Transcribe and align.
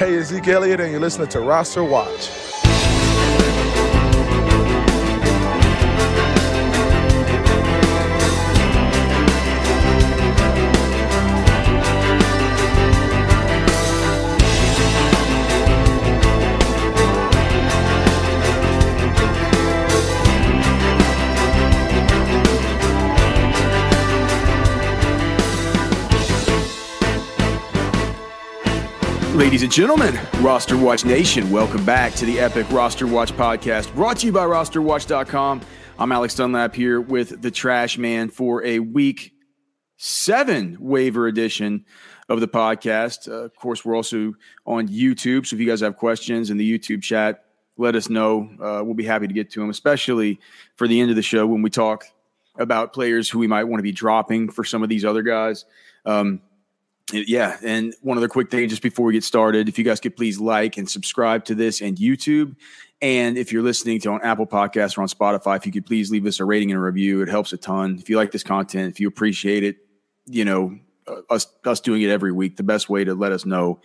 Hey, 0.00 0.18
Zeke 0.22 0.48
Elliott, 0.48 0.80
and 0.80 0.90
you're 0.90 0.98
listening 0.98 1.28
to 1.28 1.40
Roster 1.40 1.84
Watch. 1.84 2.49
Ladies 29.50 29.64
and 29.64 29.72
gentlemen, 29.72 30.16
Roster 30.42 30.76
Watch 30.76 31.04
Nation, 31.04 31.50
welcome 31.50 31.84
back 31.84 32.12
to 32.12 32.24
the 32.24 32.38
Epic 32.38 32.70
Roster 32.70 33.08
Watch 33.08 33.32
podcast 33.32 33.92
brought 33.96 34.18
to 34.18 34.26
you 34.26 34.32
by 34.32 34.44
rosterwatch.com. 34.44 35.60
I'm 35.98 36.12
Alex 36.12 36.36
Dunlap 36.36 36.72
here 36.72 37.00
with 37.00 37.42
the 37.42 37.50
Trash 37.50 37.98
Man 37.98 38.28
for 38.28 38.64
a 38.64 38.78
week 38.78 39.32
seven 39.96 40.76
waiver 40.78 41.26
edition 41.26 41.84
of 42.28 42.38
the 42.38 42.46
podcast. 42.46 43.28
Uh, 43.28 43.42
of 43.42 43.56
course, 43.56 43.84
we're 43.84 43.96
also 43.96 44.34
on 44.66 44.86
YouTube. 44.86 45.44
So 45.46 45.56
if 45.56 45.60
you 45.60 45.66
guys 45.66 45.80
have 45.80 45.96
questions 45.96 46.50
in 46.50 46.56
the 46.56 46.78
YouTube 46.78 47.02
chat, 47.02 47.42
let 47.76 47.96
us 47.96 48.08
know. 48.08 48.48
Uh, 48.62 48.84
we'll 48.84 48.94
be 48.94 49.04
happy 49.04 49.26
to 49.26 49.34
get 49.34 49.50
to 49.50 49.58
them, 49.58 49.68
especially 49.68 50.38
for 50.76 50.86
the 50.86 51.00
end 51.00 51.10
of 51.10 51.16
the 51.16 51.22
show 51.22 51.44
when 51.44 51.62
we 51.62 51.70
talk 51.70 52.04
about 52.54 52.92
players 52.92 53.28
who 53.28 53.40
we 53.40 53.48
might 53.48 53.64
want 53.64 53.80
to 53.80 53.82
be 53.82 53.90
dropping 53.90 54.48
for 54.48 54.62
some 54.62 54.84
of 54.84 54.88
these 54.88 55.04
other 55.04 55.22
guys. 55.22 55.64
Um, 56.06 56.40
yeah, 57.12 57.56
and 57.62 57.94
one 58.02 58.18
other 58.18 58.28
quick 58.28 58.50
thing 58.50 58.68
just 58.68 58.82
before 58.82 59.06
we 59.06 59.12
get 59.12 59.24
started, 59.24 59.68
if 59.68 59.78
you 59.78 59.84
guys 59.84 60.00
could 60.00 60.16
please 60.16 60.38
like 60.38 60.76
and 60.76 60.88
subscribe 60.88 61.44
to 61.46 61.54
this 61.54 61.80
and 61.80 61.96
YouTube. 61.96 62.56
And 63.02 63.38
if 63.38 63.52
you're 63.52 63.62
listening 63.62 64.00
to 64.00 64.10
on 64.10 64.22
Apple 64.22 64.46
Podcasts 64.46 64.98
or 64.98 65.02
on 65.02 65.08
Spotify, 65.08 65.56
if 65.56 65.64
you 65.64 65.72
could 65.72 65.86
please 65.86 66.10
leave 66.10 66.26
us 66.26 66.38
a 66.38 66.44
rating 66.44 66.70
and 66.70 66.78
a 66.78 66.82
review, 66.82 67.22
it 67.22 67.28
helps 67.28 67.52
a 67.52 67.56
ton. 67.56 67.96
If 67.98 68.10
you 68.10 68.16
like 68.16 68.30
this 68.30 68.42
content, 68.42 68.92
if 68.92 69.00
you 69.00 69.08
appreciate 69.08 69.64
it, 69.64 69.76
you 70.26 70.44
know, 70.44 70.78
uh, 71.06 71.22
us 71.30 71.46
us 71.64 71.80
doing 71.80 72.02
it 72.02 72.10
every 72.10 72.32
week, 72.32 72.56
the 72.56 72.62
best 72.62 72.90
way 72.90 73.04
to 73.04 73.14
let 73.14 73.32
us 73.32 73.46
know 73.46 73.80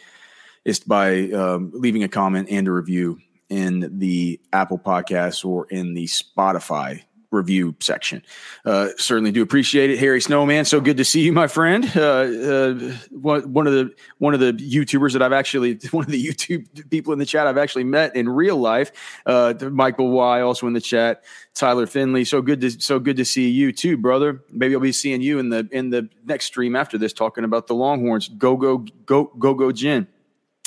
is 0.65 0.79
by 0.79 1.31
um, 1.31 1.71
leaving 1.73 2.03
a 2.03 2.09
comment 2.09 2.49
and 2.51 2.67
a 2.67 2.71
review 2.71 3.19
in 3.49 3.99
the 3.99 4.39
Apple 4.51 4.79
Podcasts 4.79 5.45
or 5.45 5.67
in 5.67 5.93
the 5.93 6.05
Spotify 6.05 7.03
review 7.35 7.75
section. 7.79 8.23
Uh, 8.65 8.89
certainly 8.97 9.31
do 9.31 9.41
appreciate 9.41 9.89
it, 9.89 9.99
Harry 9.99 10.21
Snowman. 10.21 10.65
So 10.65 10.79
good 10.81 10.97
to 10.97 11.05
see 11.05 11.21
you, 11.21 11.33
my 11.33 11.47
friend. 11.47 11.85
Uh, 11.95 12.01
uh, 12.01 12.73
one 13.11 13.67
of 13.67 13.73
the 13.73 13.93
one 14.17 14.33
of 14.33 14.39
the 14.39 14.53
YouTubers 14.53 15.13
that 15.13 15.21
I've 15.21 15.33
actually 15.33 15.75
one 15.91 16.05
of 16.05 16.11
the 16.11 16.23
YouTube 16.23 16.89
people 16.89 17.13
in 17.13 17.19
the 17.19 17.25
chat 17.25 17.47
I've 17.47 17.57
actually 17.57 17.83
met 17.83 18.15
in 18.15 18.27
real 18.29 18.57
life. 18.57 18.91
Uh, 19.25 19.53
Michael 19.71 20.09
Y 20.11 20.41
also 20.41 20.67
in 20.67 20.73
the 20.73 20.81
chat. 20.81 21.23
Tyler 21.53 21.87
Finley. 21.87 22.25
So 22.25 22.41
good 22.41 22.61
to 22.61 22.69
so 22.69 22.99
good 22.99 23.17
to 23.17 23.25
see 23.25 23.49
you 23.49 23.71
too, 23.71 23.97
brother. 23.97 24.43
Maybe 24.51 24.75
I'll 24.75 24.81
be 24.81 24.91
seeing 24.91 25.21
you 25.21 25.39
in 25.39 25.49
the 25.49 25.67
in 25.71 25.89
the 25.89 26.09
next 26.25 26.45
stream 26.45 26.75
after 26.75 26.97
this, 26.97 27.13
talking 27.13 27.43
about 27.43 27.67
the 27.67 27.75
Longhorns. 27.75 28.27
Go 28.27 28.57
go 28.57 28.79
go 29.05 29.25
go 29.39 29.53
go 29.53 29.71
Gin. 29.71 30.07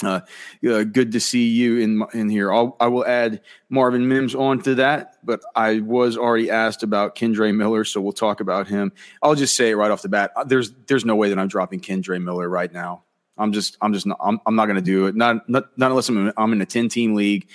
Uh, 0.02 0.20
uh, 0.68 0.84
good 0.84 1.12
to 1.12 1.20
see 1.20 1.48
you 1.48 1.78
in 1.78 2.04
in 2.14 2.28
here. 2.28 2.52
I'll, 2.52 2.76
I 2.78 2.86
will 2.86 3.04
add 3.06 3.40
Marvin 3.68 4.08
Mims 4.08 4.34
onto 4.34 4.74
that, 4.76 5.16
but 5.24 5.40
I 5.56 5.80
was 5.80 6.16
already 6.16 6.50
asked 6.50 6.82
about 6.82 7.16
Kendre 7.16 7.54
Miller, 7.54 7.84
so 7.84 8.00
we'll 8.00 8.12
talk 8.12 8.40
about 8.40 8.68
him. 8.68 8.92
I'll 9.22 9.34
just 9.34 9.56
say 9.56 9.74
right 9.74 9.90
off 9.90 10.02
the 10.02 10.08
bat. 10.08 10.32
Uh, 10.36 10.44
there's 10.44 10.72
there's 10.86 11.04
no 11.04 11.16
way 11.16 11.30
that 11.30 11.38
I'm 11.38 11.48
dropping 11.48 11.80
Kendre 11.80 12.22
Miller 12.22 12.48
right 12.48 12.72
now. 12.72 13.04
I'm 13.36 13.52
just 13.52 13.76
I'm 13.80 13.92
just 13.92 14.06
not 14.06 14.18
I'm, 14.20 14.40
I'm 14.46 14.54
not 14.54 14.66
going 14.66 14.76
to 14.76 14.82
do 14.82 15.06
it. 15.06 15.16
Not, 15.16 15.48
not 15.48 15.76
not 15.76 15.90
unless 15.90 16.08
I'm 16.08 16.32
I'm 16.36 16.52
in 16.52 16.60
a 16.60 16.66
10 16.66 16.88
team 16.88 17.14
league, 17.14 17.48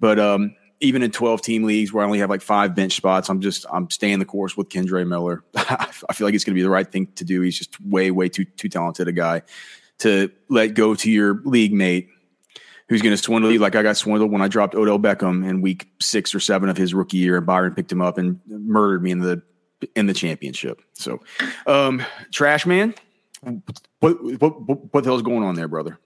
but 0.00 0.18
um 0.18 0.56
even 0.80 1.02
in 1.02 1.10
12 1.12 1.40
team 1.40 1.62
leagues 1.62 1.92
where 1.92 2.02
I 2.02 2.06
only 2.06 2.18
have 2.18 2.28
like 2.28 2.42
five 2.42 2.74
bench 2.74 2.94
spots, 2.94 3.30
I'm 3.30 3.40
just 3.40 3.66
I'm 3.72 3.88
staying 3.90 4.18
the 4.18 4.24
course 4.24 4.56
with 4.56 4.68
Kendre 4.68 5.06
Miller. 5.06 5.44
I 5.56 6.12
feel 6.12 6.26
like 6.26 6.34
it's 6.34 6.44
going 6.44 6.54
to 6.54 6.58
be 6.58 6.62
the 6.62 6.70
right 6.70 6.90
thing 6.90 7.06
to 7.16 7.24
do. 7.24 7.40
He's 7.40 7.56
just 7.56 7.80
way 7.80 8.10
way 8.10 8.28
too 8.28 8.44
too 8.44 8.68
talented 8.68 9.08
a 9.08 9.12
guy 9.12 9.42
to 9.98 10.30
let 10.48 10.74
go 10.74 10.94
to 10.94 11.10
your 11.10 11.40
league 11.44 11.72
mate 11.72 12.08
who's 12.88 13.02
going 13.02 13.16
to 13.16 13.22
swindle 13.22 13.50
you 13.50 13.58
like 13.58 13.74
I 13.74 13.82
got 13.82 13.96
swindled 13.96 14.30
when 14.30 14.42
I 14.42 14.48
dropped 14.48 14.74
Odell 14.74 14.98
Beckham 14.98 15.48
in 15.48 15.60
week 15.60 15.88
six 16.00 16.34
or 16.34 16.40
seven 16.40 16.68
of 16.68 16.76
his 16.76 16.94
rookie 16.94 17.16
year, 17.16 17.36
and 17.36 17.46
Byron 17.46 17.74
picked 17.74 17.90
him 17.90 18.02
up 18.02 18.18
and 18.18 18.40
murdered 18.46 19.02
me 19.02 19.10
in 19.10 19.20
the 19.20 19.42
in 19.94 20.06
the 20.06 20.14
championship. 20.14 20.80
So, 20.94 21.20
um, 21.66 22.04
Trash 22.32 22.66
Man, 22.66 22.94
what 24.00 24.22
what 24.22 24.68
what, 24.68 24.94
what 24.94 25.04
the 25.04 25.10
hell's 25.10 25.22
going 25.22 25.42
on 25.42 25.54
there, 25.54 25.68
brother? 25.68 25.98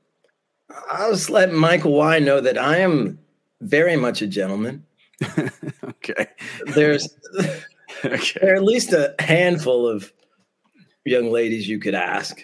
I'll 0.90 1.12
just 1.12 1.30
let 1.30 1.52
Michael 1.52 1.92
Y 1.92 2.18
know 2.18 2.40
that 2.40 2.58
I 2.58 2.78
am 2.78 3.18
very 3.60 3.96
much 3.96 4.22
a 4.22 4.26
gentleman. 4.26 4.84
okay. 5.84 6.28
There's 6.66 7.08
okay. 8.04 8.38
there 8.40 8.52
are 8.52 8.56
at 8.56 8.64
least 8.64 8.92
a 8.92 9.14
handful 9.18 9.88
of 9.88 10.12
young 11.04 11.30
ladies 11.30 11.66
you 11.66 11.78
could 11.78 11.94
ask 11.94 12.42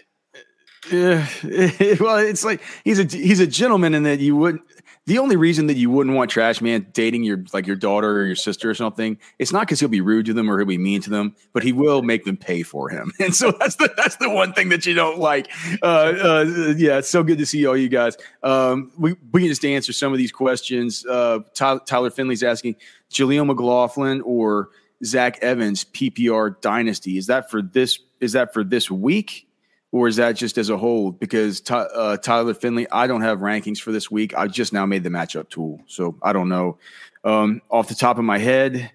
yeah, 0.93 1.27
well, 2.01 2.19
it's 2.19 2.45
like 2.45 2.61
he's 2.85 2.99
a 2.99 3.05
he's 3.05 3.41
a 3.41 3.47
gentleman, 3.47 3.95
in 3.95 4.03
that 4.05 4.21
you 4.21 4.37
wouldn't. 4.37 4.63
The 5.07 5.19
only 5.19 5.37
reason 5.37 5.67
that 5.67 5.77
you 5.77 5.91
wouldn't 5.91 6.17
want 6.17 6.31
Trash 6.31 6.63
Man 6.63 6.87
dating 6.93 7.25
your 7.25 7.45
like 7.53 7.67
your 7.67 7.77
daughter 7.77 8.21
or 8.21 8.25
your 8.25 8.37
sister 8.37 8.71
or 8.71 8.75
something, 8.75 9.19
it's 9.39 9.53
not 9.53 9.61
because 9.61 9.81
he'll 9.81 9.89
be 9.89 10.01
rude 10.01 10.27
to 10.27 10.33
them 10.33 10.51
or 10.51 10.59
he'll 10.59 10.67
be 10.67 10.79
mean 10.79 11.03
to 11.03 11.11
them, 11.11 11.35
but 11.53 11.63
he 11.63 11.73
will 11.73 12.03
make 12.03 12.25
them 12.25 12.37
pay 12.37 12.63
for 12.63 12.89
him, 12.89 13.13
and 13.21 13.35
so 13.35 13.53
that's 13.53 13.77
the 13.77 13.93
that's 13.97 14.17
the 14.17 14.31
one 14.31 14.53
thing 14.53 14.69
that 14.71 14.87
you 14.87 14.95
don't 14.95 15.19
like. 15.19 15.51
Uh, 15.83 15.87
uh, 15.87 16.75
yeah, 16.77 16.99
it's 16.99 17.11
so 17.11 17.23
good 17.23 17.39
to 17.39 17.47
see 17.47 17.67
all 17.67 17.77
you 17.77 17.89
guys. 17.89 18.17
Um, 18.43 18.93
we 18.99 19.15
we 19.33 19.41
can 19.41 19.49
just 19.49 19.65
answer 19.65 19.93
some 19.93 20.13
of 20.13 20.19
these 20.19 20.33
questions. 20.33 21.05
Uh, 21.07 21.41
Tyler, 21.55 21.81
Tyler 21.87 22.11
Finley's 22.11 22.43
asking 22.43 22.77
Jaleel 23.11 23.47
McLaughlin 23.47 24.21
or 24.23 24.71
Zach 25.05 25.39
Evans 25.43 25.85
PPR 25.85 26.61
dynasty. 26.61 27.19
Is 27.19 27.27
that 27.27 27.51
for 27.51 27.63
this? 27.63 27.99
Is 28.21 28.33
that 28.33 28.53
for 28.53 28.65
this 28.65 28.91
week? 28.91 29.47
Or 29.95 30.09
is 30.09 30.17
that 30.17 30.33
just 30.33 30.59
as 30.59 30.71
a 30.71 30.77
whole? 30.77 31.13
Because 31.13 31.63
uh, 31.71 32.17
Tyler 32.17 32.53
Finley, 32.53 32.89
I 32.91 33.07
don't 33.07 33.21
have 33.21 33.39
rankings 33.39 33.79
for 33.79 33.93
this 33.93 34.11
week. 34.11 34.37
I 34.37 34.49
just 34.49 34.73
now 34.73 34.85
made 34.87 35.05
the 35.05 35.09
matchup 35.09 35.49
tool, 35.51 35.83
so 35.87 36.19
I 36.21 36.33
don't 36.33 36.49
know. 36.49 36.79
Um, 37.23 37.63
off 37.71 37.87
the 37.87 37.95
top 37.95 38.19
of 38.19 38.25
my 38.25 38.39
head, 38.39 38.91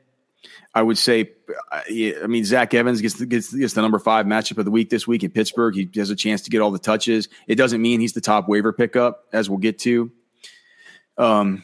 I 0.75 0.81
would 0.81 0.97
say, 0.97 1.31
uh, 1.71 1.81
I 1.87 2.27
mean, 2.27 2.43
Zach 2.43 2.73
Evans 2.73 2.99
gets, 2.99 3.15
gets 3.23 3.53
gets 3.53 3.73
the 3.75 3.81
number 3.81 3.97
five 3.97 4.25
matchup 4.25 4.57
of 4.57 4.65
the 4.65 4.71
week 4.71 4.89
this 4.89 5.07
week 5.07 5.23
in 5.23 5.31
Pittsburgh. 5.31 5.73
He 5.73 5.89
has 5.95 6.09
a 6.09 6.17
chance 6.17 6.41
to 6.41 6.49
get 6.49 6.59
all 6.59 6.69
the 6.69 6.77
touches. 6.77 7.29
It 7.47 7.55
doesn't 7.55 7.81
mean 7.81 8.01
he's 8.01 8.11
the 8.11 8.19
top 8.19 8.49
waiver 8.49 8.73
pickup, 8.73 9.23
as 9.31 9.49
we'll 9.49 9.59
get 9.59 9.79
to. 9.79 10.11
Um, 11.17 11.63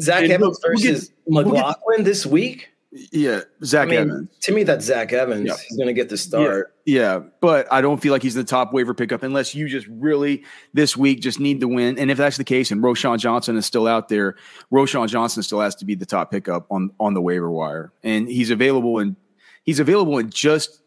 Zach 0.00 0.30
Evans 0.30 0.58
versus 0.66 1.12
we'll 1.26 1.44
McLaughlin 1.44 1.74
we'll 1.88 2.04
this 2.04 2.24
week. 2.24 2.70
Yeah, 3.12 3.40
Zach 3.64 3.88
I 3.88 3.90
mean, 3.90 4.00
Evans. 4.00 4.28
To 4.42 4.52
me, 4.52 4.62
that's 4.62 4.84
Zach 4.84 5.12
Evans. 5.12 5.46
Yeah. 5.46 5.56
He's 5.68 5.76
going 5.76 5.88
to 5.88 5.92
get 5.92 6.08
the 6.08 6.16
start. 6.16 6.74
Yeah, 6.84 7.00
yeah, 7.00 7.20
but 7.40 7.70
I 7.72 7.80
don't 7.80 8.00
feel 8.00 8.12
like 8.12 8.22
he's 8.22 8.34
the 8.34 8.44
top 8.44 8.72
waiver 8.72 8.94
pickup 8.94 9.22
unless 9.22 9.54
you 9.54 9.68
just 9.68 9.86
really 9.88 10.44
this 10.72 10.96
week 10.96 11.20
just 11.20 11.40
need 11.40 11.60
to 11.60 11.68
win. 11.68 11.98
And 11.98 12.10
if 12.10 12.18
that's 12.18 12.36
the 12.36 12.44
case, 12.44 12.70
and 12.70 12.82
Roschon 12.82 13.18
Johnson 13.18 13.56
is 13.56 13.66
still 13.66 13.86
out 13.86 14.08
there, 14.08 14.36
Roschon 14.72 15.08
Johnson 15.08 15.42
still 15.42 15.60
has 15.60 15.74
to 15.76 15.84
be 15.84 15.94
the 15.94 16.06
top 16.06 16.30
pickup 16.30 16.66
on 16.70 16.90
on 16.98 17.14
the 17.14 17.20
waiver 17.20 17.50
wire, 17.50 17.92
and 18.02 18.28
he's 18.28 18.50
available 18.50 18.98
and 18.98 19.16
he's 19.64 19.80
available 19.80 20.18
in 20.18 20.30
just 20.30 20.82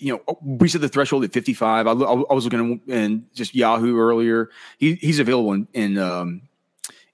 you 0.00 0.12
know, 0.12 0.38
we 0.42 0.68
said 0.68 0.80
the 0.80 0.88
threshold 0.88 1.24
at 1.24 1.32
55. 1.32 1.86
I, 1.88 1.90
I, 1.90 1.94
was 1.94 2.44
looking 2.44 2.80
in 2.86 3.26
just 3.34 3.52
Yahoo 3.52 3.98
earlier. 3.98 4.48
He, 4.78 4.94
he's 4.94 5.18
available 5.18 5.52
in 5.52 5.66
in 5.72 5.98
um, 5.98 6.42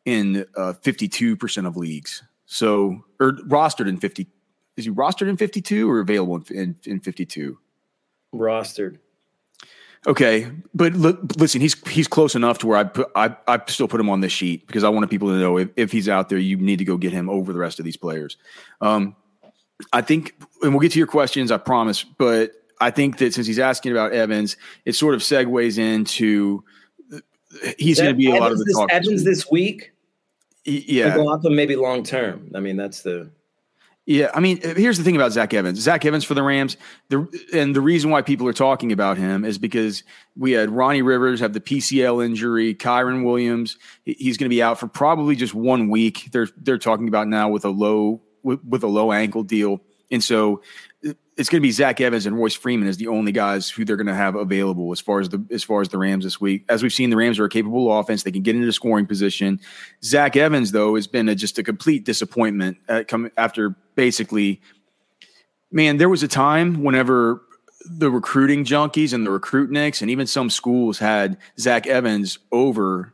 in 0.04 0.44
uh, 0.56 0.74
52% 0.82 1.66
of 1.66 1.76
leagues. 1.76 2.22
So, 2.46 3.04
or 3.20 3.32
rostered 3.32 3.88
in 3.88 3.98
50, 3.98 4.26
is 4.76 4.84
he 4.84 4.90
rostered 4.90 5.28
in 5.28 5.36
52 5.36 5.90
or 5.90 6.00
available 6.00 6.36
in, 6.36 6.44
in, 6.56 6.76
in 6.84 7.00
52? 7.00 7.58
Rostered. 8.34 8.98
Okay, 10.06 10.50
but 10.74 10.92
look, 10.92 11.18
listen, 11.38 11.62
he's 11.62 11.80
he's 11.88 12.06
close 12.06 12.34
enough 12.34 12.58
to 12.58 12.66
where 12.66 12.76
I 12.76 12.84
put 12.84 13.10
I 13.16 13.34
I 13.48 13.58
still 13.68 13.88
put 13.88 14.00
him 14.00 14.10
on 14.10 14.20
this 14.20 14.32
sheet 14.32 14.66
because 14.66 14.84
I 14.84 14.90
wanted 14.90 15.08
people 15.08 15.28
to 15.28 15.36
know 15.36 15.56
if, 15.56 15.70
if 15.76 15.92
he's 15.92 16.10
out 16.10 16.28
there, 16.28 16.36
you 16.36 16.58
need 16.58 16.78
to 16.78 16.84
go 16.84 16.98
get 16.98 17.12
him 17.12 17.30
over 17.30 17.54
the 17.54 17.58
rest 17.58 17.78
of 17.78 17.86
these 17.86 17.96
players. 17.96 18.36
Um, 18.82 19.16
I 19.94 20.02
think, 20.02 20.34
and 20.62 20.72
we'll 20.72 20.80
get 20.80 20.92
to 20.92 20.98
your 20.98 21.06
questions, 21.06 21.50
I 21.50 21.56
promise. 21.56 22.04
But 22.04 22.52
I 22.82 22.90
think 22.90 23.16
that 23.18 23.32
since 23.32 23.46
he's 23.46 23.58
asking 23.58 23.92
about 23.92 24.12
Evans, 24.12 24.58
it 24.84 24.92
sort 24.92 25.14
of 25.14 25.22
segues 25.22 25.78
into 25.78 26.62
he's 27.78 27.98
going 27.98 28.12
to 28.12 28.16
be 28.16 28.26
a 28.26 28.34
Evans 28.34 28.40
lot 28.40 28.52
of 28.52 28.58
the 28.58 28.64
this, 28.64 28.76
talk. 28.76 28.92
Evans 28.92 29.24
this 29.24 29.50
week, 29.50 29.93
yeah, 30.64 31.14
go 31.14 31.28
off 31.28 31.44
him 31.44 31.54
maybe 31.54 31.76
long 31.76 32.02
term. 32.02 32.50
I 32.54 32.60
mean, 32.60 32.76
that's 32.76 33.02
the 33.02 33.30
yeah, 34.06 34.30
I 34.34 34.40
mean, 34.40 34.60
here's 34.60 34.98
the 34.98 35.04
thing 35.04 35.16
about 35.16 35.32
Zach 35.32 35.54
Evans. 35.54 35.78
Zach 35.78 36.04
Evans 36.04 36.24
for 36.24 36.34
the 36.34 36.42
Rams, 36.42 36.76
the, 37.08 37.26
and 37.54 37.74
the 37.74 37.80
reason 37.80 38.10
why 38.10 38.20
people 38.20 38.46
are 38.46 38.52
talking 38.52 38.92
about 38.92 39.16
him 39.16 39.46
is 39.46 39.56
because 39.56 40.02
we 40.36 40.52
had 40.52 40.68
Ronnie 40.68 41.00
Rivers 41.00 41.40
have 41.40 41.54
the 41.54 41.60
PCL 41.60 42.22
injury, 42.22 42.74
Kyren 42.74 43.24
Williams, 43.24 43.78
he's 44.04 44.36
going 44.36 44.44
to 44.44 44.54
be 44.54 44.62
out 44.62 44.78
for 44.78 44.88
probably 44.88 45.36
just 45.36 45.54
one 45.54 45.88
week. 45.88 46.28
They're 46.32 46.48
they're 46.58 46.76
talking 46.76 47.08
about 47.08 47.28
now 47.28 47.48
with 47.48 47.64
a 47.64 47.70
low 47.70 48.20
with, 48.42 48.62
with 48.62 48.82
a 48.82 48.88
low 48.88 49.10
ankle 49.10 49.42
deal, 49.42 49.80
and 50.10 50.22
so 50.22 50.60
it's 51.36 51.48
going 51.48 51.60
to 51.60 51.66
be 51.66 51.70
Zach 51.70 52.00
Evans 52.00 52.26
and 52.26 52.36
Royce 52.36 52.54
Freeman 52.54 52.88
as 52.88 52.96
the 52.96 53.08
only 53.08 53.32
guys 53.32 53.68
who 53.68 53.84
they're 53.84 53.96
going 53.96 54.06
to 54.06 54.14
have 54.14 54.34
available 54.34 54.90
as 54.92 55.00
far 55.00 55.20
as 55.20 55.28
the 55.28 55.44
as 55.50 55.62
far 55.62 55.80
as 55.80 55.88
the 55.88 55.98
Rams 55.98 56.24
this 56.24 56.40
week. 56.40 56.64
As 56.68 56.82
we've 56.82 56.92
seen, 56.92 57.10
the 57.10 57.16
Rams 57.16 57.38
are 57.38 57.44
a 57.44 57.48
capable 57.48 57.96
offense; 57.98 58.22
they 58.22 58.30
can 58.30 58.42
get 58.42 58.56
into 58.56 58.72
scoring 58.72 59.06
position. 59.06 59.60
Zach 60.02 60.36
Evans, 60.36 60.72
though, 60.72 60.94
has 60.94 61.06
been 61.06 61.28
a, 61.28 61.34
just 61.34 61.58
a 61.58 61.62
complete 61.62 62.04
disappointment 62.04 62.78
at 62.88 63.08
come 63.08 63.30
after 63.36 63.76
basically. 63.94 64.60
Man, 65.70 65.96
there 65.96 66.08
was 66.08 66.22
a 66.22 66.28
time 66.28 66.84
whenever 66.84 67.42
the 67.84 68.10
recruiting 68.10 68.64
junkies 68.64 69.12
and 69.12 69.26
the 69.26 69.30
recruit 69.30 69.70
nicks 69.70 70.00
and 70.00 70.10
even 70.10 70.26
some 70.26 70.48
schools 70.48 70.98
had 70.98 71.36
Zach 71.58 71.86
Evans 71.86 72.38
over 72.52 73.12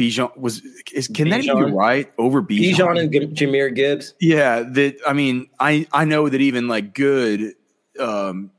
Bijan 0.00 0.36
was 0.36 0.62
is 0.92 1.08
can 1.08 1.26
Bijan. 1.26 1.30
that 1.30 1.44
even 1.44 1.66
be 1.66 1.72
right 1.72 2.12
over 2.18 2.42
Bijan? 2.42 2.74
Bijan 2.74 3.00
and 3.00 3.12
G- 3.12 3.46
Jahmyr 3.46 3.74
Gibbs. 3.74 4.14
Yeah, 4.20 4.60
that 4.62 4.96
I 5.06 5.12
mean, 5.12 5.48
I 5.60 5.86
I 5.92 6.04
know 6.06 6.28
that 6.28 6.40
even 6.40 6.68
like 6.68 6.94
good 6.94 7.54
um, 7.98 8.50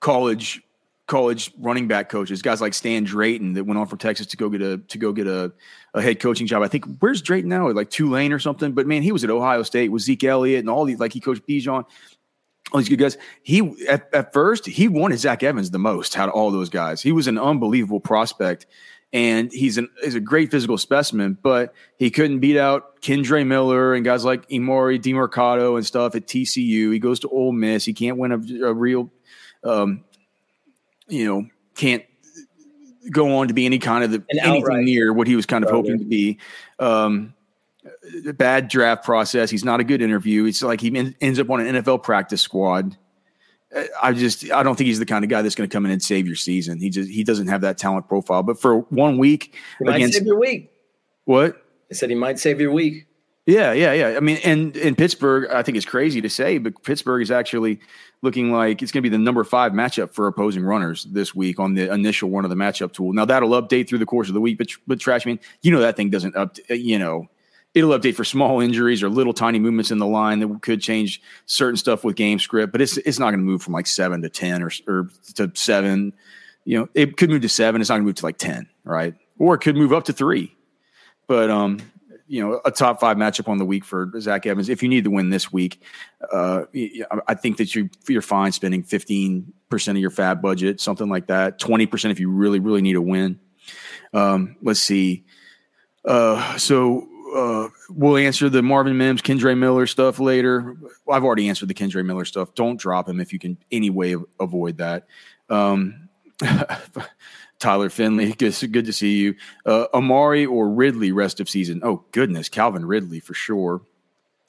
college 0.00 0.62
college 1.06 1.52
running 1.58 1.86
back 1.86 2.08
coaches, 2.08 2.42
guys 2.42 2.60
like 2.60 2.74
Stan 2.74 3.04
Drayton 3.04 3.52
that 3.52 3.64
went 3.64 3.78
on 3.78 3.86
from 3.86 3.98
Texas 3.98 4.26
to 4.28 4.36
go 4.36 4.48
get 4.48 4.62
a 4.62 4.78
to 4.78 4.98
go 4.98 5.12
get 5.12 5.26
a, 5.26 5.52
a 5.94 6.02
head 6.02 6.18
coaching 6.18 6.46
job. 6.46 6.62
I 6.62 6.68
think 6.68 6.86
where's 6.98 7.22
Drayton 7.22 7.48
now? 7.48 7.70
Like 7.70 7.90
Tulane 7.90 8.32
or 8.32 8.38
something. 8.38 8.72
But 8.72 8.86
man, 8.86 9.02
he 9.02 9.12
was 9.12 9.22
at 9.22 9.30
Ohio 9.30 9.62
State 9.62 9.90
with 9.90 10.02
Zeke 10.02 10.24
Elliott 10.24 10.60
and 10.60 10.70
all 10.70 10.84
these 10.84 10.98
like 10.98 11.12
he 11.12 11.20
coached 11.20 11.46
Bijan. 11.46 11.84
All 12.72 12.80
these 12.80 12.88
good 12.88 12.98
guys. 12.98 13.18
He 13.42 13.86
at, 13.88 14.08
at 14.12 14.32
first 14.32 14.66
he 14.66 14.88
wanted 14.88 15.18
Zach 15.18 15.42
Evans 15.44 15.70
the 15.70 15.78
most 15.78 16.16
out 16.18 16.30
of 16.30 16.34
all 16.34 16.50
those 16.50 16.70
guys. 16.70 17.00
He 17.00 17.12
was 17.12 17.28
an 17.28 17.38
unbelievable 17.38 18.00
prospect 18.00 18.66
and 19.14 19.52
he's 19.52 19.78
an 19.78 19.88
he's 20.02 20.16
a 20.16 20.20
great 20.20 20.50
physical 20.50 20.76
specimen, 20.76 21.38
but 21.40 21.72
he 21.96 22.10
couldn't 22.10 22.40
beat 22.40 22.58
out 22.58 23.00
Kendre 23.00 23.46
Miller 23.46 23.94
and 23.94 24.04
guys 24.04 24.24
like 24.24 24.46
Emari 24.48 25.00
Demercado 25.00 25.76
and 25.76 25.86
stuff 25.86 26.16
at 26.16 26.26
TCU. 26.26 26.92
He 26.92 26.98
goes 26.98 27.20
to 27.20 27.28
Ole 27.28 27.52
Miss. 27.52 27.84
He 27.84 27.94
can't 27.94 28.18
win 28.18 28.32
a, 28.32 28.66
a 28.66 28.74
real, 28.74 29.12
um, 29.62 30.02
you 31.06 31.24
know, 31.24 31.46
can't 31.76 32.04
go 33.08 33.36
on 33.36 33.46
to 33.48 33.54
be 33.54 33.66
any 33.66 33.78
kind 33.78 34.02
of 34.02 34.10
the, 34.10 34.24
anything 34.30 34.84
near 34.84 35.12
what 35.12 35.28
he 35.28 35.36
was 35.36 35.46
kind 35.46 35.62
of 35.62 35.70
hoping 35.70 36.00
to 36.00 36.04
be. 36.04 36.38
Um, 36.80 37.34
bad 38.34 38.66
draft 38.66 39.04
process. 39.04 39.48
He's 39.48 39.64
not 39.64 39.78
a 39.78 39.84
good 39.84 40.02
interview. 40.02 40.46
It's 40.46 40.62
like 40.62 40.80
he 40.80 41.14
ends 41.20 41.38
up 41.38 41.48
on 41.50 41.60
an 41.60 41.76
NFL 41.76 42.02
practice 42.02 42.42
squad 42.42 42.96
I 44.02 44.12
just 44.12 44.50
I 44.52 44.62
don't 44.62 44.76
think 44.76 44.86
he's 44.86 44.98
the 44.98 45.06
kind 45.06 45.24
of 45.24 45.30
guy 45.30 45.42
that's 45.42 45.54
going 45.54 45.68
to 45.68 45.74
come 45.74 45.84
in 45.84 45.92
and 45.92 46.02
save 46.02 46.26
your 46.26 46.36
season. 46.36 46.78
He 46.78 46.90
just 46.90 47.10
he 47.10 47.24
doesn't 47.24 47.48
have 47.48 47.62
that 47.62 47.78
talent 47.78 48.08
profile. 48.08 48.42
But 48.42 48.60
for 48.60 48.80
one 48.80 49.18
week, 49.18 49.54
he 49.78 49.84
might 49.84 49.96
against, 49.96 50.18
save 50.18 50.26
your 50.26 50.38
week. 50.38 50.70
What? 51.24 51.62
I 51.90 51.94
said 51.94 52.10
he 52.10 52.16
might 52.16 52.38
save 52.38 52.60
your 52.60 52.72
week. 52.72 53.06
Yeah, 53.46 53.72
yeah, 53.72 53.92
yeah. 53.92 54.16
I 54.16 54.20
mean, 54.20 54.38
and 54.42 54.74
in 54.74 54.94
Pittsburgh, 54.94 55.50
I 55.50 55.62
think 55.62 55.76
it's 55.76 55.84
crazy 55.84 56.22
to 56.22 56.30
say, 56.30 56.56
but 56.56 56.82
Pittsburgh 56.82 57.20
is 57.20 57.30
actually 57.30 57.78
looking 58.22 58.50
like 58.50 58.80
it's 58.80 58.90
going 58.90 59.02
to 59.02 59.10
be 59.10 59.14
the 59.14 59.22
number 59.22 59.44
five 59.44 59.72
matchup 59.72 60.14
for 60.14 60.26
opposing 60.26 60.64
runners 60.64 61.04
this 61.04 61.34
week 61.34 61.60
on 61.60 61.74
the 61.74 61.92
initial 61.92 62.30
one 62.30 62.44
of 62.44 62.50
the 62.50 62.56
matchup 62.56 62.92
tool. 62.92 63.12
Now 63.12 63.26
that'll 63.26 63.50
update 63.50 63.86
through 63.86 63.98
the 63.98 64.06
course 64.06 64.28
of 64.28 64.34
the 64.34 64.40
week, 64.40 64.56
but 64.56 64.68
but 64.86 64.98
trash 64.98 65.26
I 65.26 65.30
mean, 65.30 65.40
you 65.60 65.72
know 65.72 65.80
that 65.80 65.96
thing 65.96 66.08
doesn't 66.08 66.34
up. 66.36 66.56
You 66.70 66.98
know, 66.98 67.28
it'll 67.74 67.90
update 67.90 68.14
for 68.14 68.24
small 68.24 68.60
injuries 68.60 69.02
or 69.02 69.08
little 69.08 69.32
tiny 69.32 69.58
movements 69.58 69.90
in 69.90 69.98
the 69.98 70.06
line 70.06 70.38
that 70.38 70.62
could 70.62 70.80
change 70.80 71.20
certain 71.46 71.76
stuff 71.76 72.04
with 72.04 72.16
game 72.16 72.38
script, 72.38 72.72
but 72.72 72.80
it's 72.80 72.96
it's 72.98 73.18
not 73.18 73.30
going 73.30 73.40
to 73.40 73.44
move 73.44 73.62
from 73.62 73.74
like 73.74 73.86
seven 73.86 74.22
to 74.22 74.28
ten 74.28 74.62
or 74.62 74.70
or 74.86 75.10
to 75.34 75.50
seven. 75.54 76.12
You 76.64 76.78
know, 76.78 76.88
it 76.94 77.16
could 77.16 77.28
move 77.28 77.42
to 77.42 77.48
seven. 77.48 77.80
It's 77.80 77.90
not 77.90 77.96
going 77.96 78.04
to 78.04 78.06
move 78.06 78.14
to 78.16 78.24
like 78.24 78.38
ten, 78.38 78.68
right? 78.84 79.14
Or 79.38 79.56
it 79.56 79.58
could 79.58 79.76
move 79.76 79.92
up 79.92 80.04
to 80.04 80.12
three. 80.12 80.56
But 81.26 81.50
um, 81.50 81.80
you 82.26 82.42
know, 82.42 82.60
a 82.64 82.70
top 82.70 83.00
five 83.00 83.16
matchup 83.16 83.48
on 83.48 83.58
the 83.58 83.64
week 83.64 83.84
for 83.84 84.10
Zach 84.20 84.46
Evans. 84.46 84.68
If 84.68 84.82
you 84.82 84.88
need 84.88 85.04
to 85.04 85.10
win 85.10 85.30
this 85.30 85.52
week, 85.52 85.82
uh, 86.32 86.64
I 87.26 87.34
think 87.34 87.58
that 87.58 87.74
you 87.74 87.90
you're 88.08 88.22
fine 88.22 88.52
spending 88.52 88.82
fifteen 88.84 89.52
percent 89.68 89.98
of 89.98 90.00
your 90.02 90.10
FAAB 90.10 90.40
budget, 90.40 90.80
something 90.80 91.08
like 91.08 91.26
that. 91.26 91.58
Twenty 91.58 91.86
percent 91.86 92.12
if 92.12 92.20
you 92.20 92.30
really 92.30 92.60
really 92.60 92.82
need 92.82 92.96
a 92.96 93.02
win. 93.02 93.40
Um, 94.12 94.56
let's 94.62 94.80
see. 94.80 95.24
Uh, 96.04 96.56
so 96.58 97.08
uh, 97.34 97.68
we'll 97.90 98.16
answer 98.16 98.48
the 98.48 98.62
Marvin 98.62 98.96
Mims, 98.96 99.20
Kendre 99.20 99.56
Miller 99.58 99.86
stuff 99.86 100.18
later. 100.20 100.76
I've 101.10 101.24
already 101.24 101.48
answered 101.48 101.68
the 101.68 101.74
Kendre 101.74 102.04
Miller 102.04 102.24
stuff. 102.24 102.54
Don't 102.54 102.78
drop 102.78 103.08
him 103.08 103.20
if 103.20 103.32
you 103.32 103.38
can 103.38 103.58
any 103.72 103.90
way 103.90 104.16
avoid 104.38 104.78
that. 104.78 105.06
Um, 105.50 106.08
Tyler 107.58 107.90
Finley, 107.90 108.32
good, 108.38 108.56
good 108.70 108.86
to 108.86 108.92
see 108.92 109.16
you. 109.16 109.34
Uh, 109.66 109.86
Amari 109.92 110.46
or 110.46 110.68
Ridley 110.70 111.12
rest 111.12 111.40
of 111.40 111.48
season. 111.48 111.80
Oh 111.82 112.04
goodness, 112.12 112.48
Calvin 112.48 112.86
Ridley 112.86 113.20
for 113.20 113.34
sure. 113.34 113.82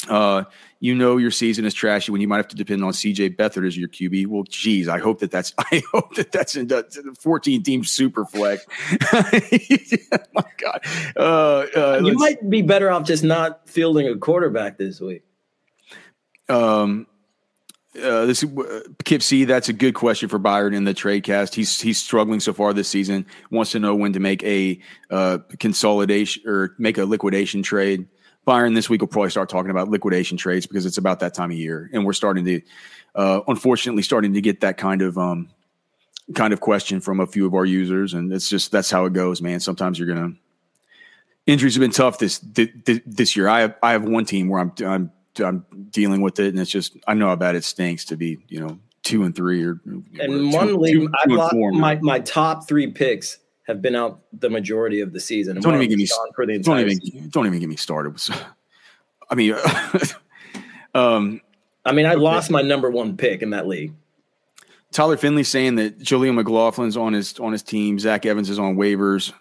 Uh, 0.10 0.44
you 0.80 0.94
know 0.94 1.18
your 1.18 1.32
season 1.32 1.66
is 1.66 1.74
trashy 1.74 2.12
when 2.12 2.22
you 2.22 2.28
might 2.28 2.38
have 2.38 2.48
to 2.50 2.56
depend 2.56 2.84
on 2.84 2.92
CJ 2.92 3.38
Beathard 3.38 3.66
as 3.66 3.78
your 3.78 3.90
QB. 3.90 4.28
Well, 4.28 4.44
geez, 4.44 4.88
I 4.88 5.00
hope 5.00 5.20
that 5.20 5.32
that's 5.32 5.54
I 5.72 5.82
hope 5.92 6.16
that 6.16 6.32
that's 6.32 6.56
in 6.56 6.68
the 6.68 7.16
14 7.20 7.64
team 7.64 7.84
super 7.84 8.26
flex. 8.26 8.66
my 10.34 10.44
God, 10.58 10.86
uh, 11.18 11.66
uh, 11.76 12.02
you 12.04 12.14
might 12.14 12.50
be 12.50 12.62
better 12.62 12.92
off 12.92 13.06
just 13.06 13.24
not 13.24 13.68
fielding 13.68 14.08
a 14.08 14.16
quarterback 14.18 14.78
this 14.78 15.00
week. 15.00 15.24
Um, 16.50 17.08
uh, 18.02 18.26
this 18.26 18.44
uh, 18.44 18.82
Kip 19.06 19.22
C. 19.22 19.46
That's 19.46 19.70
a 19.70 19.74
good 19.74 19.96
question 19.96 20.28
for 20.28 20.38
Byron 20.38 20.74
in 20.74 20.84
the 20.84 20.94
trade 20.94 21.24
cast. 21.24 21.56
He's 21.56 21.80
he's 21.80 21.98
struggling 21.98 22.40
so 22.40 22.54
far 22.54 22.74
this 22.74 22.90
season. 22.90 23.26
Wants 23.52 23.72
to 23.72 23.80
know 23.80 23.96
when 23.96 24.14
to 24.14 24.20
make 24.20 24.44
a 24.44 24.80
uh, 25.10 25.40
consolidation 25.60 26.44
or 26.46 26.76
make 26.78 26.98
a 26.98 27.06
liquidation 27.06 27.64
trade. 27.64 28.08
Byron 28.46 28.76
this 28.76 28.90
week 28.90 29.02
we'll 29.02 29.08
probably 29.08 29.32
start 29.32 29.50
talking 29.50 29.72
about 29.72 29.90
liquidation 29.90 30.38
trades 30.38 30.66
because 30.66 30.86
it's 30.86 30.98
about 30.98 31.20
that 31.20 31.34
time 31.34 31.52
of 31.52 31.58
year, 31.58 31.90
and 31.94 32.06
we're 32.06 32.14
starting 32.14 32.46
to, 32.46 32.62
uh, 33.16 33.42
unfortunately, 33.48 34.04
starting 34.04 34.34
to 34.34 34.42
get 34.42 34.62
that 34.62 34.78
kind 34.78 35.02
of 35.02 35.18
um, 35.18 35.50
kind 36.34 36.54
of 36.54 36.62
question 36.62 37.02
from 37.02 37.20
a 37.20 37.28
few 37.28 37.46
of 37.46 37.54
our 37.54 37.66
users, 37.66 38.14
and 38.14 38.32
it's 38.32 38.48
just 38.48 38.72
that's 38.72 38.90
how 38.90 39.06
it 39.06 39.14
goes, 39.14 39.42
man. 39.42 39.60
Sometimes 39.60 40.00
you're 40.00 40.08
gonna 40.08 40.34
injuries 41.48 41.76
have 41.76 41.82
been 41.82 41.92
tough 41.92 42.20
this 42.20 42.40
this 42.44 43.36
year. 43.36 43.48
I 43.48 43.62
have 43.62 43.76
I 43.82 43.92
have 43.92 44.04
one 44.04 44.26
team 44.26 44.50
where 44.50 44.62
I'm 44.62 44.72
I'm 44.86 45.12
I'm 45.40 45.66
dealing 45.90 46.22
with 46.22 46.40
it, 46.40 46.50
and 46.50 46.60
it's 46.60 46.72
just 46.72 46.98
I 47.08 47.14
know 47.14 47.28
how 47.28 47.36
bad 47.36 47.56
it 47.56 47.64
stinks 47.64 48.06
to 48.06 48.18
be 48.18 48.38
you 48.48 48.60
know 48.60 48.80
two 49.04 49.24
and 49.24 49.36
three 49.36 49.64
or 49.64 49.80
and 50.20 50.54
one 50.54 50.80
league. 50.80 51.10
I've 51.24 51.32
lost 51.32 51.56
my 51.56 51.96
my 52.02 52.20
top 52.20 52.68
three 52.68 52.92
picks 52.92 53.40
have 53.66 53.82
been 53.82 53.96
out 53.96 54.22
the 54.32 54.50
majority 54.50 55.02
of 55.02 55.12
the 55.12 55.20
season. 55.20 55.60
Don't 55.60 55.76
even 55.76 55.90
get 55.90 55.98
me 55.98 56.08
for 56.36 56.46
the 56.46 56.60
don't 56.60 56.80
even 56.80 57.02
season. 57.02 57.30
don't 57.30 57.46
even 57.48 57.60
get 57.60 57.70
me 57.70 57.76
started. 57.76 58.16
I 59.30 59.36
mean, 59.36 59.56
um, 60.96 61.42
I 61.84 61.92
mean, 61.92 62.06
I 62.06 62.14
lost 62.14 62.52
my 62.52 62.62
number 62.62 62.90
one 62.90 63.18
pick 63.18 63.42
in 63.42 63.50
that 63.52 63.68
league. 63.68 63.94
Tyler 64.92 65.18
Finley 65.18 65.44
saying 65.44 65.76
that 65.76 66.00
Jaleel 66.00 66.40
McLaughlin's 66.40 66.96
on 66.96 67.14
his 67.14 67.40
on 67.40 67.52
his 67.52 67.64
team. 67.64 68.00
Zach 68.00 68.26
Evans 68.26 68.50
is 68.50 68.60
on 68.60 68.76
waivers. 68.76 69.34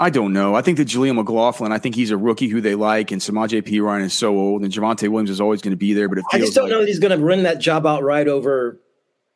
I 0.00 0.10
don't 0.10 0.32
know. 0.32 0.56
I 0.56 0.62
think 0.62 0.78
that 0.78 0.88
Jaleel 0.88 1.14
McLaughlin, 1.14 1.70
I 1.70 1.78
think 1.78 1.94
he's 1.94 2.10
a 2.10 2.16
rookie 2.16 2.48
who 2.48 2.60
they 2.60 2.74
like, 2.74 3.12
and 3.12 3.22
Samaj 3.22 3.54
P. 3.64 3.78
Ryan 3.78 4.02
is 4.02 4.12
so 4.12 4.36
old, 4.36 4.62
and 4.62 4.72
Javonte 4.72 5.08
Williams 5.08 5.30
is 5.30 5.40
always 5.40 5.62
going 5.62 5.70
to 5.70 5.76
be 5.76 5.92
there. 5.92 6.08
But 6.08 6.18
I 6.32 6.38
just 6.38 6.54
don't 6.54 6.64
like, 6.64 6.72
know 6.72 6.80
that 6.80 6.88
he's 6.88 6.98
going 6.98 7.16
to 7.16 7.24
run 7.24 7.44
that 7.44 7.60
job 7.60 7.86
out 7.86 8.02
right 8.02 8.26
over 8.26 8.80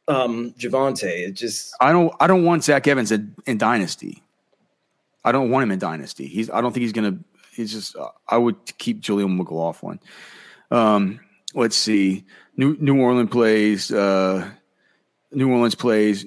um, 0.09 0.53
Javonte. 0.59 1.29
It 1.29 1.33
just 1.33 1.75
I 1.81 1.93
don't 1.93 2.13
I 2.21 2.27
don't 2.27 2.45
want 2.45 2.65
Zach 2.65 2.87
Evans 2.87 3.13
in, 3.13 3.35
in, 3.47 3.59
Dynasty. 3.59 4.23
I 5.25 5.33
don't 5.33 5.51
want 5.51 5.65
him 5.65 5.71
in 5.71 5.79
Dynasty. 5.79 6.27
He's 6.27 6.51
I 6.51 6.61
don't 6.61 6.73
think 6.73 6.83
he's 6.83 6.93
gonna. 6.93 7.19
He's 7.53 7.73
just 7.73 7.97
uh, 7.97 8.09
I 8.29 8.39
would 8.39 8.57
keep 8.79 9.01
Julian 9.01 9.37
McLaughlin. 9.37 10.01
Um, 10.71 11.21
let's 11.55 11.77
see. 11.77 12.25
New 12.57 12.77
New 12.81 13.01
Orleans 13.01 13.31
plays. 13.31 13.93
Uh, 13.93 14.51
New 15.31 15.51
Orleans 15.51 15.75
plays. 15.75 16.25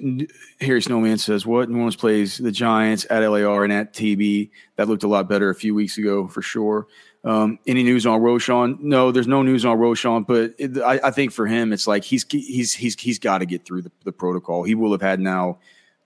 Harry 0.60 0.80
Snowman 0.80 1.18
says, 1.18 1.44
"What 1.44 1.68
New 1.68 1.76
Orleans 1.76 1.96
plays 1.96 2.38
the 2.38 2.52
Giants 2.52 3.04
at 3.10 3.28
LAR 3.28 3.64
and 3.64 3.72
at 3.72 3.92
TB. 3.92 4.50
That 4.76 4.88
looked 4.88 5.02
a 5.02 5.08
lot 5.08 5.28
better 5.28 5.50
a 5.50 5.54
few 5.54 5.74
weeks 5.74 5.98
ago 5.98 6.28
for 6.28 6.42
sure." 6.42 6.86
Um, 7.24 7.58
any 7.66 7.84
news 7.84 8.04
on 8.04 8.20
Roschon? 8.20 8.80
No, 8.80 9.12
there's 9.12 9.28
no 9.28 9.42
news 9.42 9.64
on 9.64 9.78
Roschon, 9.78 10.26
but 10.26 10.54
it, 10.58 10.78
I, 10.78 11.00
I, 11.04 11.10
think 11.12 11.30
for 11.32 11.46
him, 11.46 11.72
it's 11.72 11.86
like 11.86 12.02
he's 12.02 12.26
he's 12.28 12.74
he's 12.74 12.98
he's 12.98 13.18
got 13.20 13.38
to 13.38 13.46
get 13.46 13.64
through 13.64 13.82
the, 13.82 13.92
the, 14.04 14.10
protocol. 14.10 14.64
He 14.64 14.74
will 14.74 14.90
have 14.90 15.02
had 15.02 15.20
now 15.20 15.58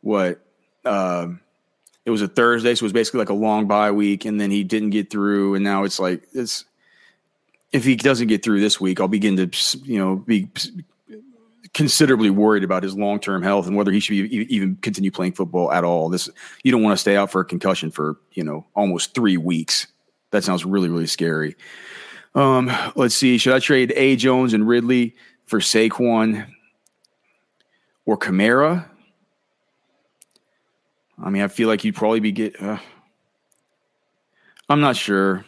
what 0.03 0.41
uh, 0.85 1.29
it 2.05 2.11
was 2.11 2.21
a 2.21 2.29
Thursday, 2.29 2.75
so 2.75 2.83
it 2.83 2.87
was 2.87 2.93
basically 2.93 3.19
like 3.19 3.31
a 3.31 3.35
long 3.35 3.67
bye 3.67 3.93
week, 3.93 4.27
and 4.27 4.39
then 4.39 4.51
he 4.51 4.63
didn't 4.63 4.91
get 4.91 5.09
through, 5.09 5.55
and 5.55 5.65
now 5.65 5.85
it's 5.85 5.99
like 5.99 6.23
it's 6.35 6.67
if 7.73 7.83
he 7.85 7.97
doesn't 7.97 8.29
get 8.29 8.43
through 8.43 8.61
this 8.61 8.79
week, 8.79 9.01
I'll 9.01 9.09
begin 9.09 9.37
to 9.39 9.51
you 9.85 9.99
know 9.99 10.17
be 10.17 10.51
considerably 11.77 12.31
worried 12.31 12.65
about 12.65 12.83
his 12.83 12.97
long 12.97 13.21
term 13.21 13.43
health 13.43 13.67
and 13.67 13.77
whether 13.77 13.93
he 13.93 14.01
should 14.01 14.13
be, 14.13 14.35
even 14.53 14.77
continue 14.77 15.11
playing 15.11 15.33
football 15.33 15.71
at 15.71 15.85
all. 15.85 16.09
This 16.09 16.27
you 16.65 16.73
don't 16.73 16.83
want 16.83 16.95
to 16.95 17.01
stay 17.01 17.17
out 17.17 17.31
for 17.31 17.43
a 17.43 17.45
concussion 17.45 17.91
for 17.91 18.17
you 18.33 18.43
know 18.43 18.65
almost 18.75 19.15
three 19.15 19.37
weeks. 19.37 19.87
That 20.31 20.43
sounds 20.43 20.65
really, 20.65 20.89
really 20.89 21.07
scary. 21.07 21.55
Um, 22.35 22.73
let's 22.97 23.15
see. 23.15 23.37
Should 23.37 23.53
I 23.53 23.59
trade 23.59 23.93
A. 23.95 24.17
Jones 24.17 24.55
and 24.55 24.67
Ridley 24.67 25.15
for 25.45 25.61
Saquon 25.61 26.47
or 28.07 28.17
Kamara? 28.17 28.89
I 31.23 31.29
mean, 31.29 31.43
I 31.43 31.49
feel 31.49 31.69
like 31.69 31.85
you'd 31.85 31.95
probably 31.95 32.21
be 32.21 32.33
get. 32.33 32.61
Uh, 32.61 32.79
I'm 34.71 34.81
not 34.81 34.97
sure. 34.97 35.45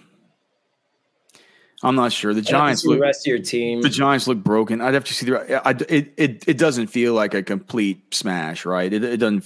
I'm 1.83 1.95
not 1.95 2.13
sure. 2.13 2.35
The 2.35 2.43
Giants 2.43 2.85
look, 2.85 2.97
the 2.97 3.03
rest 3.03 3.27
of 3.27 3.31
your 3.31 3.39
team. 3.39 3.83
The 3.83 3.89
Giants 3.89 4.27
look 4.27 4.39
broken. 4.39 4.81
I'd 4.81 4.95
have 4.95 5.05
to 5.05 5.15
see 5.15 5.27
the. 5.27 5.67
I, 5.67 5.71
it, 5.89 6.13
it 6.17 6.49
it 6.49 6.59
doesn't 6.59 6.89
feel 6.89 7.15
like 7.15 7.35
a 7.35 7.43
complete 7.43 8.15
smash, 8.15 8.65
right? 8.65 8.93
It, 8.93 9.05
it 9.05 9.19
doesn't. 9.19 9.45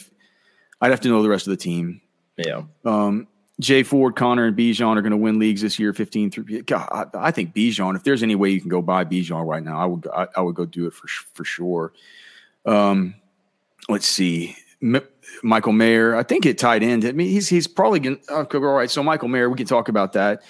I'd 0.81 0.91
have 0.91 1.01
to 1.03 1.09
know 1.09 1.23
the 1.23 1.29
rest 1.29 1.47
of 1.47 1.51
the 1.51 1.59
team. 1.59 2.01
Yeah. 2.39 2.63
Um, 2.85 3.29
Jay 3.61 3.83
Ford, 3.83 4.17
Connor, 4.17 4.47
and 4.47 4.57
Bijan 4.57 4.97
are 4.97 5.03
going 5.03 5.13
to 5.13 5.17
win 5.17 5.39
leagues 5.39 5.61
this 5.61 5.79
year. 5.79 5.93
Fifteen 5.93 6.31
through. 6.31 6.63
God, 6.63 6.89
I, 6.91 7.29
I, 7.29 7.31
think 7.33 7.55
Bijan. 7.55 7.97
If 7.97 8.05
there's 8.05 8.23
any 8.23 8.35
way 8.35 8.49
you 8.49 8.61
can 8.61 8.71
go 8.71 8.81
buy 8.81 9.05
Bijan 9.05 9.47
right 9.47 9.63
now, 9.63 9.79
I 9.79 9.85
would. 9.85 10.09
I, 10.09 10.27
I 10.37 10.41
would 10.41 10.55
go 10.55 10.65
do 10.65 10.87
it 10.87 10.95
for 10.95 11.09
for 11.35 11.45
sure. 11.45 11.93
Um, 12.65 13.15
let's 13.91 14.07
see. 14.07 14.57
Michael 15.43 15.73
Mayer. 15.73 16.17
I 16.17 16.23
think 16.23 16.47
it 16.47 16.59
tied 16.59 16.83
in. 16.83 17.07
I 17.07 17.13
mean, 17.13 17.29
he's 17.29 17.49
he's 17.49 17.67
probably 17.67 18.01
going. 18.01 18.21
Okay, 18.29 18.59
all 18.59 18.65
right. 18.65 18.91
So 18.91 19.03
Michael 19.03 19.29
Mayer, 19.29 19.51
we 19.51 19.57
can 19.57 19.67
talk 19.67 19.89
about 19.89 20.15
that. 20.15 20.43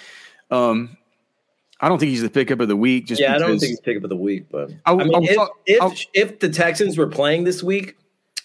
Um, 0.49 0.97
I 1.83 1.89
don't 1.89 1.99
think 1.99 2.11
he's 2.11 2.21
the 2.21 2.29
pickup 2.29 2.61
of 2.61 2.69
the 2.69 2.77
week. 2.77 3.07
Just 3.07 3.19
yeah, 3.19 3.35
I 3.35 3.37
don't 3.37 3.59
think 3.59 3.71
he's 3.71 3.79
pickup 3.81 4.05
of 4.05 4.09
the 4.09 4.15
week. 4.15 4.45
But 4.49 4.71
I, 4.85 4.93
I 4.93 4.95
mean, 4.95 5.13
I'll, 5.13 5.49
if 5.65 5.81
I'll, 5.81 5.91
if, 5.91 6.05
if 6.13 6.39
the 6.39 6.47
Texans 6.47 6.97
were 6.97 7.07
playing 7.07 7.43
this 7.43 7.61
week, 7.61 7.97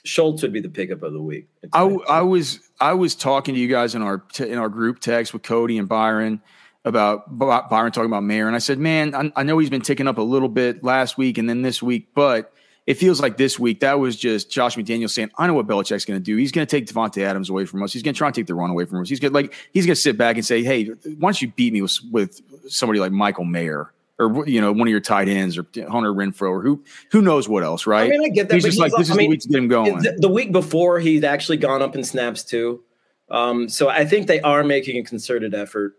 Schultz 0.04 0.42
would 0.42 0.52
be 0.52 0.60
the 0.60 0.68
pickup 0.68 1.04
of 1.04 1.12
the 1.12 1.22
week. 1.22 1.46
I, 1.72 1.82
I 1.82 2.22
was 2.22 2.58
I 2.80 2.94
was 2.94 3.14
talking 3.14 3.54
to 3.54 3.60
you 3.60 3.68
guys 3.68 3.94
in 3.94 4.02
our 4.02 4.24
in 4.40 4.58
our 4.58 4.68
group 4.68 4.98
text 4.98 5.32
with 5.32 5.44
Cody 5.44 5.78
and 5.78 5.88
Byron 5.88 6.42
about 6.84 7.38
Byron 7.38 7.92
talking 7.92 8.10
about 8.10 8.24
Mayer, 8.24 8.48
and 8.48 8.56
I 8.56 8.58
said, 8.58 8.80
man, 8.80 9.14
I, 9.14 9.30
I 9.36 9.44
know 9.44 9.56
he's 9.58 9.70
been 9.70 9.82
ticking 9.82 10.08
up 10.08 10.18
a 10.18 10.22
little 10.22 10.48
bit 10.48 10.82
last 10.82 11.16
week 11.16 11.38
and 11.38 11.48
then 11.48 11.62
this 11.62 11.80
week, 11.80 12.08
but 12.16 12.52
it 12.88 12.96
feels 12.96 13.20
like 13.20 13.36
this 13.36 13.58
week 13.58 13.80
that 13.80 14.00
was 14.00 14.16
just 14.16 14.50
Josh 14.50 14.76
McDaniels 14.76 15.10
saying, 15.10 15.30
"I 15.36 15.46
know 15.46 15.52
what 15.52 15.66
Belichick's 15.66 16.06
going 16.06 16.18
to 16.18 16.24
do. 16.24 16.36
He's 16.36 16.52
going 16.52 16.66
to 16.66 16.70
take 16.70 16.86
Davante 16.86 17.22
Adams 17.22 17.50
away 17.50 17.66
from 17.66 17.82
us. 17.82 17.92
He's 17.92 18.02
going 18.02 18.14
to 18.14 18.18
try 18.18 18.28
and 18.28 18.34
take 18.34 18.46
the 18.46 18.54
run 18.54 18.70
away 18.70 18.86
from 18.86 19.02
us. 19.02 19.10
He's 19.10 19.20
going 19.20 19.34
like 19.34 19.52
he's 19.74 19.84
going 19.84 19.94
to 19.94 20.00
sit 20.00 20.16
back 20.16 20.36
and 20.36 20.46
say, 20.46 20.64
"Hey, 20.64 20.86
why 20.86 21.14
don't 21.20 21.42
you 21.42 21.48
beat 21.48 21.74
me 21.74 21.82
with, 21.82 21.98
with 22.10 22.40
somebody 22.68 22.98
like 22.98 23.12
Michael 23.12 23.44
Mayer 23.44 23.92
or 24.18 24.48
you 24.48 24.62
know 24.62 24.72
one 24.72 24.88
of 24.88 24.90
your 24.90 25.00
tight 25.00 25.28
ends 25.28 25.58
or 25.58 25.66
Hunter 25.74 26.14
Renfrow, 26.14 26.48
or 26.48 26.62
who 26.62 26.82
who 27.12 27.20
knows 27.20 27.46
what 27.46 27.62
else, 27.62 27.86
right?" 27.86 28.06
I 28.06 28.08
mean, 28.08 28.24
I 28.24 28.28
get 28.30 28.48
that. 28.48 28.54
He's 28.54 28.64
just 28.64 28.78
like 28.78 28.92
this 28.92 29.08
is 29.08 29.10
I 29.10 29.16
mean, 29.16 29.26
the 29.26 29.30
week 29.32 29.40
to 29.40 29.48
get 29.48 29.58
him 29.58 29.68
going. 29.68 29.98
The, 29.98 30.16
the 30.20 30.28
week 30.30 30.50
before, 30.50 30.98
he'd 30.98 31.26
actually 31.26 31.58
gone 31.58 31.82
up 31.82 31.94
in 31.94 32.02
snaps 32.04 32.42
too. 32.42 32.82
Um, 33.30 33.68
so 33.68 33.90
I 33.90 34.06
think 34.06 34.28
they 34.28 34.40
are 34.40 34.64
making 34.64 34.96
a 34.96 35.04
concerted 35.04 35.54
effort 35.54 35.92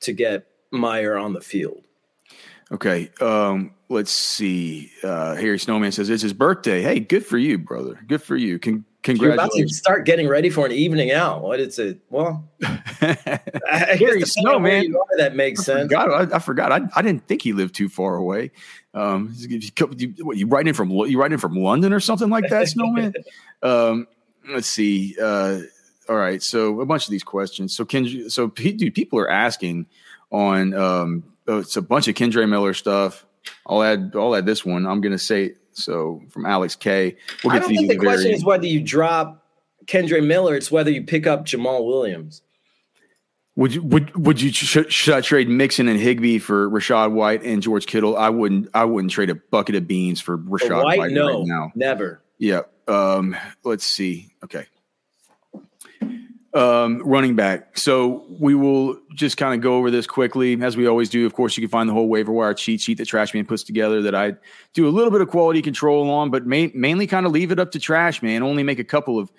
to 0.00 0.12
get 0.12 0.46
Mayer 0.70 1.16
on 1.16 1.32
the 1.32 1.40
field. 1.40 1.84
Okay. 2.70 3.10
Um, 3.20 3.72
let's 3.88 4.10
see. 4.10 4.92
Uh, 5.02 5.34
Harry 5.36 5.58
Snowman 5.58 5.92
says 5.92 6.10
it's 6.10 6.22
his 6.22 6.32
birthday. 6.32 6.82
Hey, 6.82 7.00
good 7.00 7.24
for 7.24 7.38
you, 7.38 7.58
brother. 7.58 7.98
Good 8.06 8.22
for 8.22 8.36
you. 8.36 8.58
Con- 8.58 8.84
congratulations. 9.02 9.56
You're 9.56 9.64
about 9.64 9.68
to 9.68 9.74
start 9.74 10.06
getting 10.06 10.28
ready 10.28 10.50
for 10.50 10.66
an 10.66 10.72
evening 10.72 11.10
out. 11.10 11.42
What 11.42 11.60
is 11.60 11.78
it? 11.78 12.00
Well, 12.10 12.46
I 12.62 13.96
Harry 13.98 14.22
Snowman. 14.22 14.94
that 15.16 15.34
makes 15.34 15.64
sense. 15.64 15.92
I 15.94 16.04
forgot. 16.04 16.32
I, 16.32 16.36
I, 16.36 16.38
forgot. 16.38 16.72
I, 16.72 16.80
I, 16.94 17.02
didn't 17.02 17.26
think 17.26 17.42
he 17.42 17.54
lived 17.54 17.74
too 17.74 17.88
far 17.88 18.16
away. 18.16 18.50
Um, 18.92 19.32
you, 19.36 20.14
what, 20.20 20.36
you 20.36 20.46
writing 20.46 20.74
from 20.74 20.90
you 20.90 21.18
writing 21.18 21.38
from 21.38 21.54
London 21.54 21.92
or 21.92 22.00
something 22.00 22.28
like 22.28 22.48
that, 22.50 22.68
Snowman? 22.68 23.14
um, 23.62 24.06
let's 24.50 24.68
see. 24.68 25.16
Uh, 25.20 25.60
all 26.08 26.16
right. 26.16 26.42
So 26.42 26.80
a 26.80 26.86
bunch 26.86 27.06
of 27.06 27.10
these 27.10 27.24
questions. 27.24 27.74
So 27.74 27.84
can 27.84 28.04
you, 28.04 28.28
so 28.28 28.48
dude, 28.48 28.94
people 28.94 29.18
are 29.18 29.30
asking 29.30 29.86
on 30.30 30.74
um, 30.74 31.24
oh, 31.48 31.58
it's 31.58 31.76
a 31.76 31.82
bunch 31.82 32.08
of 32.08 32.14
Kendre 32.14 32.48
Miller 32.48 32.74
stuff. 32.74 33.26
I'll 33.66 33.82
add 33.82 34.12
I'll 34.14 34.34
add 34.36 34.46
this 34.46 34.64
one. 34.64 34.86
I'm 34.86 35.00
gonna 35.00 35.18
say 35.18 35.54
so 35.72 36.22
from 36.30 36.46
Alex 36.46 36.76
K. 36.76 37.16
We'll 37.42 37.54
I 37.54 37.58
don't 37.58 37.68
think 37.68 37.88
the 37.88 37.96
question 37.96 38.24
very, 38.24 38.34
is 38.34 38.44
whether 38.44 38.66
you 38.66 38.80
drop 38.80 39.44
Kendre 39.86 40.24
Miller. 40.24 40.54
It's 40.54 40.70
whether 40.70 40.90
you 40.90 41.02
pick 41.02 41.26
up 41.26 41.46
Jamaal 41.46 41.86
Williams. 41.86 42.42
Would 43.56 43.74
you 43.74 43.82
would 43.82 44.16
would 44.16 44.40
you 44.40 44.52
sh- 44.52 44.88
should 44.88 45.14
I 45.14 45.20
trade 45.20 45.48
Mixon 45.48 45.88
and 45.88 45.98
Higbee 45.98 46.38
for 46.38 46.70
Rachaad 46.70 47.12
White 47.12 47.42
and 47.42 47.62
George 47.62 47.86
Kittle? 47.86 48.16
I 48.16 48.28
wouldn't. 48.28 48.68
I 48.74 48.84
wouldn't 48.84 49.12
trade 49.12 49.30
a 49.30 49.34
bucket 49.34 49.74
of 49.74 49.88
beans 49.88 50.20
for 50.20 50.38
Rachaad 50.38 50.84
White. 50.84 50.98
White 50.98 51.12
no, 51.12 51.40
right 51.40 51.46
now. 51.46 51.72
never. 51.74 52.22
Yeah. 52.38 52.62
Um, 52.86 53.36
let's 53.64 53.84
see. 53.84 54.30
Okay 54.44 54.66
um, 56.54 57.02
running 57.04 57.36
back. 57.36 57.76
So 57.76 58.24
we 58.40 58.54
will 58.54 58.98
just 59.14 59.36
kind 59.36 59.54
of 59.54 59.60
go 59.60 59.76
over 59.76 59.90
this 59.90 60.06
quickly, 60.06 60.60
as 60.62 60.76
we 60.76 60.86
always 60.86 61.10
do. 61.10 61.26
Of 61.26 61.34
course, 61.34 61.56
you 61.56 61.62
can 61.62 61.70
find 61.70 61.88
the 61.88 61.92
whole 61.92 62.08
waiver 62.08 62.32
wire 62.32 62.54
cheat 62.54 62.80
sheet 62.80 62.98
that 62.98 63.08
Trashman 63.08 63.46
puts 63.46 63.62
together 63.62 64.02
that 64.02 64.14
I 64.14 64.34
do 64.72 64.88
a 64.88 64.90
little 64.90 65.10
bit 65.10 65.20
of 65.20 65.28
quality 65.28 65.62
control 65.62 66.10
on, 66.10 66.30
but 66.30 66.46
main, 66.46 66.72
mainly 66.74 67.06
kind 67.06 67.26
of 67.26 67.32
leave 67.32 67.52
it 67.52 67.58
up 67.58 67.70
to 67.72 67.78
Trashman. 67.78 68.40
Only 68.40 68.62
make 68.62 68.78
a 68.78 68.84
couple 68.84 69.18
of 69.18 69.30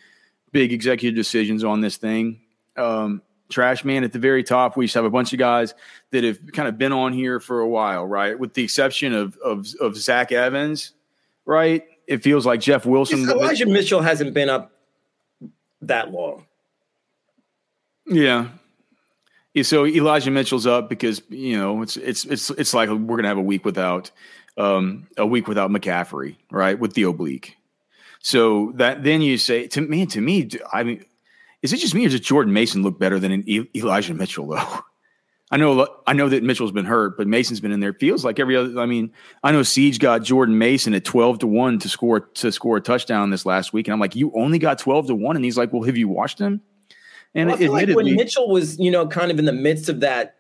big 0.52 0.72
executive 0.72 1.16
decisions 1.16 1.64
on 1.64 1.82
this 1.82 1.98
thing. 1.98 2.42
Um, 2.78 3.22
Trashman 3.50 4.04
at 4.04 4.14
the 4.14 4.20
very 4.20 4.44
top. 4.44 4.78
We 4.78 4.86
just 4.86 4.96
have 4.96 5.06
a 5.06 5.10
bunch 5.10 5.34
of 5.34 5.40
guys 5.40 5.74
that 6.12 6.24
have 6.24 6.40
kind 6.54 6.68
of 6.68 6.78
been 6.78 6.92
on 6.92 7.14
here 7.14 7.40
for 7.40 7.62
a 7.62 7.68
while, 7.68 8.06
right? 8.06 8.38
With 8.38 8.54
the 8.54 8.64
exception 8.64 9.14
of 9.14 9.36
of, 9.38 9.68
of 9.82 9.98
Zach 9.98 10.32
Evans, 10.32 10.94
right? 11.46 11.84
It 12.06 12.24
feels 12.24 12.46
like 12.46 12.60
Jeff 12.60 12.86
Wilson. 12.86 13.28
Elijah 13.28 13.66
Mitchell 13.66 14.02
hasn't 14.02 14.36
been 14.36 14.50
up 14.50 14.72
that 15.82 16.12
long. 16.12 16.46
Yeah. 18.10 18.50
So 19.64 19.86
Elijah 19.86 20.32
Mitchell's 20.32 20.68
up 20.68 20.90
because 20.90 21.22
you 21.30 21.58
know 21.58 21.82
it's 21.82 21.98
it's 21.98 22.26
it's 22.26 22.50
it's 22.52 22.74
like 22.74 22.90
we're 22.90 23.18
gonna 23.18 23.28
have 23.28 23.38
a 23.38 23.42
week 23.42 23.66
without 23.66 24.12
um, 24.58 25.08
a 25.18 25.26
week 25.26 25.48
without 25.48 25.72
McCaffrey, 25.72 26.36
right? 26.52 26.80
With 26.80 26.94
the 26.94 27.04
oblique. 27.04 27.58
So 28.22 28.74
that 28.76 29.04
then 29.04 29.22
you 29.22 29.38
say 29.38 29.68
to 29.68 29.82
me, 29.82 30.06
to 30.08 30.22
me, 30.22 30.50
I 30.72 30.84
mean, 30.84 31.06
is 31.62 31.74
it 31.74 31.78
just 31.78 31.96
me 31.96 32.06
or 32.06 32.10
does 32.10 32.20
Jordan 32.20 32.54
Mason 32.54 32.84
look 32.84 33.00
better 33.00 33.20
than 33.20 33.32
an 33.32 33.68
Elijah 33.76 34.14
Mitchell 34.14 34.48
though? 34.48 34.80
I 35.52 35.58
know 35.58 35.88
I 36.06 36.14
know 36.14 36.30
that 36.30 36.44
Mitchell's 36.44 36.72
been 36.72 36.86
hurt, 36.86 37.18
but 37.18 37.26
Mason's 37.26 37.60
been 37.60 37.72
in 37.72 37.80
there. 37.80 37.94
Feels 37.94 38.24
like 38.24 38.40
every 38.40 38.56
other. 38.56 38.80
I 38.80 38.86
mean, 38.86 39.12
I 39.44 39.52
know 39.52 39.64
Siege 39.64 39.98
got 39.98 40.22
Jordan 40.22 40.60
Mason 40.60 40.94
at 40.94 41.04
twelve 41.04 41.40
to 41.40 41.48
one 41.48 41.80
to 41.80 41.90
score 41.90 42.20
to 42.20 42.52
score 42.52 42.78
a 42.78 42.82
touchdown 42.82 43.32
this 43.32 43.48
last 43.48 43.74
week, 43.74 43.88
and 43.88 43.94
I'm 43.94 44.00
like, 44.00 44.16
you 44.16 44.32
only 44.36 44.60
got 44.60 44.78
twelve 44.78 45.08
to 45.08 45.16
one, 45.16 45.36
and 45.36 45.44
he's 45.44 45.58
like, 45.58 45.74
well, 45.74 45.82
have 45.84 45.98
you 45.98 46.08
watched 46.08 46.38
him? 46.38 46.62
And 47.36 47.48
well, 47.48 47.56
I 47.56 47.60
feel 47.60 47.72
like 47.72 47.90
when 47.90 48.16
Mitchell 48.16 48.50
was, 48.50 48.80
you 48.80 48.92
know, 48.92 49.08
kind 49.08 49.32
of 49.32 49.40
in 49.40 49.46
the 49.46 49.54
midst 49.54 49.90
of 49.90 50.00
that 50.00 50.36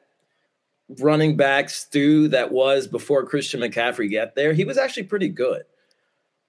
running 1.00 1.38
back 1.38 1.69
stew 1.69 2.27
that 2.29 2.51
was 2.51 2.88
before 2.88 3.25
Christian 3.25 3.62
McCaffrey 3.62 4.12
got 4.12 4.36
there, 4.36 4.53
he 4.53 4.65
was 4.65 4.77
actually 4.77 5.03
pretty 5.03 5.29
good. 5.29 5.63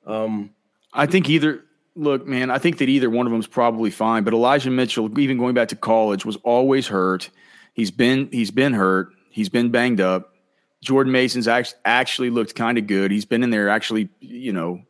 Um, 0.06 0.50
I 0.92 1.06
think 1.06 1.28
either 1.28 1.64
look, 1.94 2.26
man, 2.26 2.50
I 2.50 2.59
think 2.59 2.78
that 2.78 2.88
either 2.88 3.11
one 3.11 3.26
of 3.26 3.32
them 3.32 3.40
is 3.40 3.47
probably 3.47 3.90
fine. 3.90 4.25
But 4.25 4.32
Elijah 4.32 4.70
Mitchell, 4.70 5.18
even 5.18 5.38
going 5.38 5.54
back 5.54 5.68
to 5.68 5.76
college, 5.76 6.25
was 6.25 6.37
always 6.37 6.88
hurt. 6.88 7.30
He's 7.75 7.90
been 7.90 8.28
he's 8.32 8.50
been 8.50 8.73
hurt. 8.73 9.11
He's 9.30 9.49
been 9.49 9.70
banged 9.70 10.00
up. 10.00 10.35
Jordan 10.82 11.12
Mason's 11.12 11.47
actually 11.47 11.78
actually 11.85 12.30
looked 12.30 12.54
kind 12.54 12.78
of 12.78 12.87
good. 12.87 13.11
He's 13.11 13.26
been 13.26 13.42
in 13.42 13.50
there 13.50 13.68
actually, 13.68 14.09
you 14.20 14.52
know, 14.52 14.82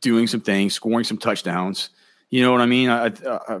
doing 0.00 0.26
some 0.26 0.40
things, 0.40 0.74
scoring 0.74 1.04
some 1.04 1.18
touchdowns. 1.18 1.90
You 2.30 2.42
know 2.42 2.52
what 2.52 2.60
I 2.60 2.66
mean? 2.66 2.90
I, 2.90 3.06
I, 3.06 3.60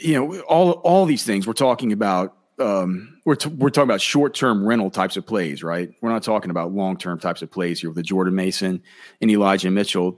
you 0.00 0.14
know, 0.14 0.40
all 0.42 0.72
all 0.72 1.06
these 1.06 1.24
things 1.24 1.46
we're 1.46 1.52
talking 1.52 1.92
about. 1.92 2.36
Um, 2.58 3.18
we're 3.24 3.34
t- 3.34 3.48
we're 3.48 3.70
talking 3.70 3.88
about 3.88 4.00
short 4.00 4.34
term 4.34 4.64
rental 4.64 4.90
types 4.90 5.16
of 5.16 5.26
plays, 5.26 5.62
right? 5.62 5.90
We're 6.00 6.10
not 6.10 6.22
talking 6.22 6.50
about 6.50 6.72
long 6.72 6.96
term 6.96 7.18
types 7.18 7.42
of 7.42 7.50
plays 7.50 7.80
here 7.80 7.90
with 7.90 7.96
the 7.96 8.02
Jordan 8.02 8.34
Mason 8.34 8.82
and 9.20 9.30
Elijah 9.30 9.70
Mitchell. 9.70 10.16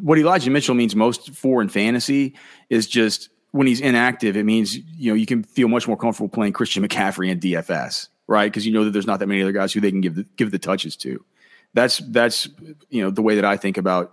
What 0.00 0.18
Elijah 0.18 0.50
Mitchell 0.50 0.74
means 0.74 0.94
most 0.94 1.30
for 1.30 1.62
in 1.62 1.68
fantasy 1.68 2.34
is 2.70 2.86
just 2.86 3.30
when 3.56 3.66
he's 3.66 3.80
inactive, 3.80 4.36
it 4.36 4.44
means 4.44 4.76
you 4.76 5.10
know 5.10 5.14
you 5.14 5.26
can 5.26 5.42
feel 5.42 5.68
much 5.68 5.88
more 5.88 5.96
comfortable 5.96 6.28
playing 6.28 6.52
Christian 6.52 6.86
McCaffrey 6.86 7.30
and 7.30 7.40
DFS, 7.40 8.08
right? 8.26 8.44
Because 8.44 8.66
you 8.66 8.72
know 8.72 8.84
that 8.84 8.90
there's 8.90 9.06
not 9.06 9.18
that 9.20 9.26
many 9.26 9.42
other 9.42 9.52
guys 9.52 9.72
who 9.72 9.80
they 9.80 9.90
can 9.90 10.00
give 10.00 10.14
the, 10.14 10.24
give 10.36 10.50
the 10.50 10.58
touches 10.58 10.96
to. 10.98 11.24
That's 11.72 11.98
that's 11.98 12.48
you 12.90 13.02
know 13.02 13.10
the 13.10 13.22
way 13.22 13.34
that 13.36 13.44
I 13.44 13.56
think 13.56 13.78
about 13.78 14.12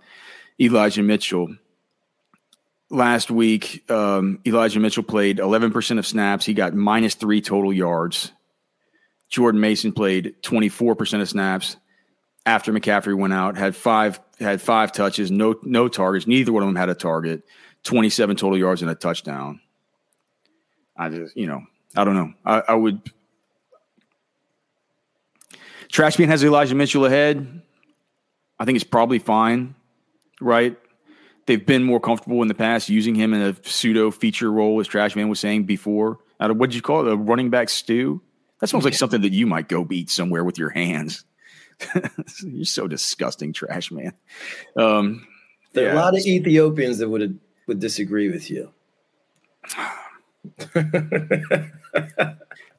Elijah 0.60 1.02
Mitchell. 1.02 1.54
Last 2.90 3.30
week, 3.30 3.90
um, 3.90 4.40
Elijah 4.46 4.78
Mitchell 4.78 5.02
played 5.02 5.38
11% 5.38 5.98
of 5.98 6.06
snaps. 6.06 6.44
He 6.44 6.54
got 6.54 6.74
minus 6.74 7.14
three 7.14 7.40
total 7.40 7.72
yards. 7.72 8.30
Jordan 9.30 9.60
Mason 9.60 9.92
played 9.92 10.34
24% 10.42 11.20
of 11.20 11.28
snaps 11.28 11.76
after 12.46 12.72
McCaffrey 12.72 13.16
went 13.16 13.32
out. 13.32 13.56
Had 13.56 13.74
five 13.74 14.20
had 14.38 14.60
five 14.60 14.92
touches, 14.92 15.30
no 15.30 15.56
no 15.62 15.88
targets. 15.88 16.26
Neither 16.26 16.52
one 16.52 16.62
of 16.62 16.68
them 16.68 16.76
had 16.76 16.88
a 16.88 16.94
target. 16.94 17.42
27 17.84 18.36
total 18.36 18.58
yards 18.58 18.82
and 18.82 18.90
a 18.90 18.94
touchdown. 18.94 19.60
I 20.96 21.08
just, 21.08 21.36
you 21.36 21.46
know, 21.46 21.62
I 21.96 22.04
don't 22.04 22.14
know. 22.14 22.32
I, 22.44 22.62
I 22.68 22.74
would. 22.74 23.00
Trashman 25.92 26.26
has 26.26 26.42
Elijah 26.42 26.74
Mitchell 26.74 27.04
ahead. 27.04 27.62
I 28.58 28.64
think 28.64 28.76
it's 28.76 28.84
probably 28.84 29.18
fine, 29.18 29.74
right? 30.40 30.76
They've 31.46 31.64
been 31.64 31.82
more 31.84 32.00
comfortable 32.00 32.40
in 32.42 32.48
the 32.48 32.54
past 32.54 32.88
using 32.88 33.14
him 33.14 33.34
in 33.34 33.42
a 33.42 33.54
pseudo 33.68 34.10
feature 34.10 34.50
role, 34.50 34.80
as 34.80 34.88
Trashman 34.88 35.28
was 35.28 35.40
saying 35.40 35.64
before. 35.64 36.18
Out 36.40 36.50
of 36.50 36.56
what 36.56 36.70
did 36.70 36.76
you 36.76 36.82
call 36.82 37.06
it? 37.06 37.12
A 37.12 37.16
running 37.16 37.50
back 37.50 37.68
stew? 37.68 38.22
That 38.60 38.68
sounds 38.68 38.84
like 38.84 38.94
something 38.94 39.20
that 39.20 39.32
you 39.32 39.46
might 39.46 39.68
go 39.68 39.84
beat 39.84 40.08
somewhere 40.10 40.42
with 40.42 40.58
your 40.58 40.70
hands. 40.70 41.24
You're 42.42 42.64
so 42.64 42.88
disgusting, 42.88 43.52
trash 43.52 43.90
man. 43.90 44.14
Um, 44.76 45.26
there 45.72 45.84
are 45.84 45.88
yeah. 45.88 45.94
a 45.94 46.00
lot 46.00 46.16
of 46.16 46.24
Ethiopians 46.24 46.98
that 46.98 47.08
would 47.08 47.38
would 47.66 47.80
disagree 47.80 48.30
with 48.30 48.50
you. 48.50 48.70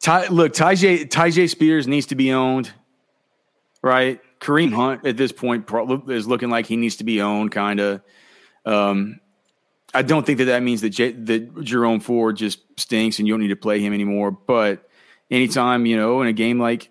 Ty, 0.01 0.27
look, 0.27 0.53
Tyjae 0.53 1.07
Tyjae 1.07 1.50
Spears 1.50 1.88
needs 1.88 2.05
to 2.07 2.15
be 2.15 2.31
owned, 2.31 2.72
right? 3.81 4.22
Kareem 4.39 4.74
Hunt 4.74 5.05
at 5.05 5.17
this 5.17 5.31
point 5.31 5.69
is 6.07 6.27
looking 6.27 6.50
like 6.50 6.67
he 6.67 6.77
needs 6.77 6.95
to 6.98 7.03
be 7.03 7.22
owned, 7.22 7.51
kind 7.51 7.79
of. 7.79 8.01
Um, 8.65 9.19
I 9.93 10.01
don't 10.01 10.25
think 10.25 10.39
that 10.39 10.45
that 10.45 10.63
means 10.63 10.81
that 10.81 10.89
J- 10.89 11.12
that 11.12 11.63
Jerome 11.63 12.00
Ford 12.00 12.36
just 12.36 12.60
stinks 12.77 13.19
and 13.19 13.27
you 13.27 13.34
don't 13.34 13.41
need 13.41 13.50
to 13.50 13.55
play 13.55 13.79
him 13.79 13.93
anymore. 13.93 14.31
But 14.31 14.88
anytime 15.31 15.86
you 15.86 15.98
know 15.98 16.22
in 16.22 16.27
a 16.27 16.34
game 16.34 16.60
like 16.60 16.89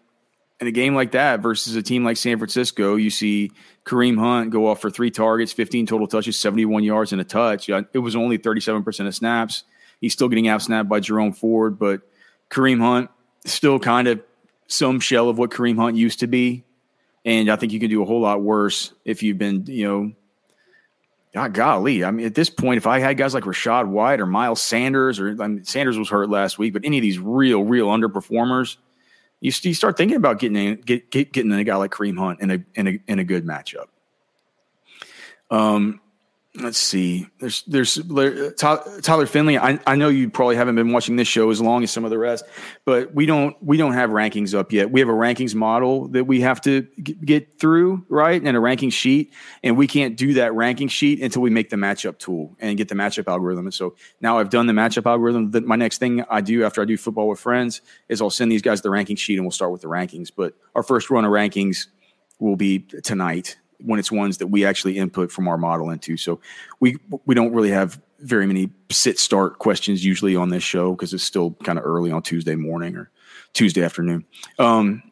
in 0.60 0.66
a 0.66 0.72
game 0.72 0.94
like 0.94 1.12
that 1.12 1.40
versus 1.40 1.74
a 1.76 1.82
team 1.82 2.04
like 2.04 2.16
San 2.16 2.38
Francisco, 2.38 2.96
you 2.96 3.10
see 3.10 3.50
Kareem 3.84 4.18
Hunt 4.18 4.50
go 4.50 4.68
off 4.68 4.80
for 4.80 4.88
three 4.88 5.10
targets, 5.10 5.52
15 5.52 5.86
total 5.86 6.06
touches, 6.06 6.38
71 6.38 6.84
yards 6.84 7.12
and 7.12 7.20
a 7.20 7.24
touch. 7.24 7.68
It 7.68 7.98
was 7.98 8.16
only 8.16 8.38
37% 8.38 9.06
of 9.06 9.14
snaps. 9.14 9.64
He's 10.00 10.12
still 10.12 10.28
getting 10.28 10.48
out 10.48 10.62
snapped 10.62 10.88
by 10.88 11.00
Jerome 11.00 11.32
Ford, 11.32 11.78
but 11.78 12.02
Kareem 12.50 12.80
Hunt 12.80 13.10
still 13.44 13.78
kind 13.78 14.08
of 14.08 14.22
some 14.66 15.00
shell 15.00 15.28
of 15.28 15.38
what 15.38 15.50
Kareem 15.50 15.76
Hunt 15.76 15.96
used 15.96 16.20
to 16.20 16.26
be. 16.26 16.64
And 17.24 17.50
I 17.50 17.56
think 17.56 17.72
you 17.72 17.80
can 17.80 17.90
do 17.90 18.02
a 18.02 18.06
whole 18.06 18.20
lot 18.20 18.42
worse 18.42 18.92
if 19.04 19.22
you've 19.22 19.38
been, 19.38 19.64
you 19.66 19.86
know, 19.86 20.12
God, 21.34 21.52
golly. 21.52 22.04
I 22.04 22.12
mean, 22.12 22.26
at 22.26 22.36
this 22.36 22.48
point, 22.48 22.76
if 22.76 22.86
I 22.86 23.00
had 23.00 23.16
guys 23.16 23.34
like 23.34 23.42
Rachaad 23.42 23.88
White 23.88 24.20
or 24.20 24.26
Miles 24.26 24.62
Sanders, 24.62 25.18
or 25.18 25.30
I 25.42 25.48
mean, 25.48 25.64
Sanders 25.64 25.98
was 25.98 26.08
hurt 26.08 26.30
last 26.30 26.60
week, 26.60 26.72
but 26.72 26.84
any 26.84 26.96
of 26.96 27.02
these 27.02 27.18
real, 27.18 27.64
real 27.64 27.88
underperformers, 27.88 28.76
you, 29.40 29.50
you 29.62 29.74
start 29.74 29.96
thinking 29.96 30.16
about 30.16 30.38
getting 30.38 30.56
in, 30.56 30.80
get, 30.82 31.10
get, 31.10 31.32
getting 31.32 31.52
a 31.52 31.64
guy 31.64 31.74
like 31.74 31.90
Kareem 31.90 32.16
Hunt 32.16 32.40
in 32.40 32.50
a 32.52 32.64
in 32.76 32.86
a 32.86 33.00
in 33.08 33.18
a 33.18 33.24
good 33.24 33.44
matchup. 33.44 33.86
Um, 35.50 36.00
let's 36.56 36.78
see. 36.78 37.26
There's 37.40 37.62
there's 37.64 37.99
uh, 37.99 38.50
Tyler 38.56 39.26
Finley. 39.26 39.58
I, 39.58 39.78
I 39.87 39.96
know 39.96 40.08
you 40.08 40.30
probably 40.30 40.56
haven't 40.56 40.76
been 40.76 40.92
watching 40.92 41.16
this 41.16 41.26
show 41.26 41.50
as 41.50 41.61
long 41.61 41.82
as 41.82 41.90
some 41.90 42.04
of 42.04 42.11
the 42.11 42.18
rest, 42.18 42.44
but 42.84 43.14
we 43.14 43.26
don't 43.26 43.56
we 43.62 43.76
don't 43.76 43.94
have 43.94 44.11
rankings 44.11 44.56
up 44.56 44.73
yet. 44.73 44.90
We 44.90 45.00
have 45.00 45.08
a 45.08 45.12
rankings 45.12 45.54
model 45.54 46.08
that 46.08 46.25
we 46.25 46.42
have 46.42 46.61
to 46.62 46.82
get 46.82 47.58
through, 47.58 48.04
right? 48.08 48.40
And 48.40 48.56
a 48.56 48.61
ranking 48.61 48.90
sheet, 48.90 49.32
and 49.62 49.76
we 49.76 49.87
can't 49.87 50.16
do 50.16 50.34
that 50.34 50.54
ranking 50.54 50.88
sheet 50.88 51.20
until 51.20 51.42
we 51.42 51.50
make 51.50 51.70
the 51.70 51.76
matchup 51.76 52.18
tool 52.18 52.56
and 52.61 52.76
get 52.76 52.88
the 52.88 52.94
matchup 52.94 53.28
algorithm. 53.28 53.66
And 53.66 53.75
so 53.75 53.96
now 54.20 54.38
I've 54.38 54.50
done 54.50 54.66
the 54.66 54.73
matchup 54.73 55.07
algorithm. 55.07 55.50
That 55.50 55.64
my 55.66 55.76
next 55.76 55.98
thing 55.98 56.24
I 56.31 56.40
do 56.40 56.64
after 56.64 56.81
I 56.83 56.85
do 56.85 56.96
football 56.96 57.28
with 57.28 57.40
friends 57.40 57.81
is 58.09 58.20
I'll 58.20 58.31
send 58.31 58.52
these 58.52 58.62
guys 58.62 58.81
the 58.83 58.90
ranking 58.90 59.16
sheet 59.16 59.37
and 59.37 59.44
we'll 59.44 59.52
start 59.52 59.72
with 59.72 59.81
the 59.81 59.88
rankings. 59.88 60.31
But 60.35 60.55
our 60.74 60.83
first 60.83 61.11
run 61.11 61.24
of 61.24 61.33
rankings 61.33 61.88
will 62.38 62.57
be 62.57 62.81
tonight 62.81 63.57
when 63.80 63.98
it's 63.98 64.12
ones 64.12 64.38
that 64.38 64.48
we 64.48 64.64
actually 64.64 64.98
input 64.98 65.30
from 65.30 65.48
our 65.48 65.58
model 65.58 65.90
into. 65.90 66.16
So 66.16 66.40
we 66.80 66.96
we 67.26 67.34
don't 67.34 67.52
really 67.52 67.70
have 67.70 68.00
very 68.20 68.46
many 68.46 68.70
sit 68.90 69.18
start 69.18 69.58
questions 69.58 70.04
usually 70.04 70.37
on 70.37 70.48
this 70.48 70.62
show 70.62 70.92
because 70.92 71.12
it's 71.12 71.24
still 71.24 71.52
kind 71.62 71.78
of 71.78 71.84
early 71.84 72.10
on 72.10 72.22
Tuesday 72.22 72.54
morning 72.54 72.96
or 72.96 73.10
Tuesday 73.52 73.84
afternoon. 73.84 74.24
Um, 74.58 75.02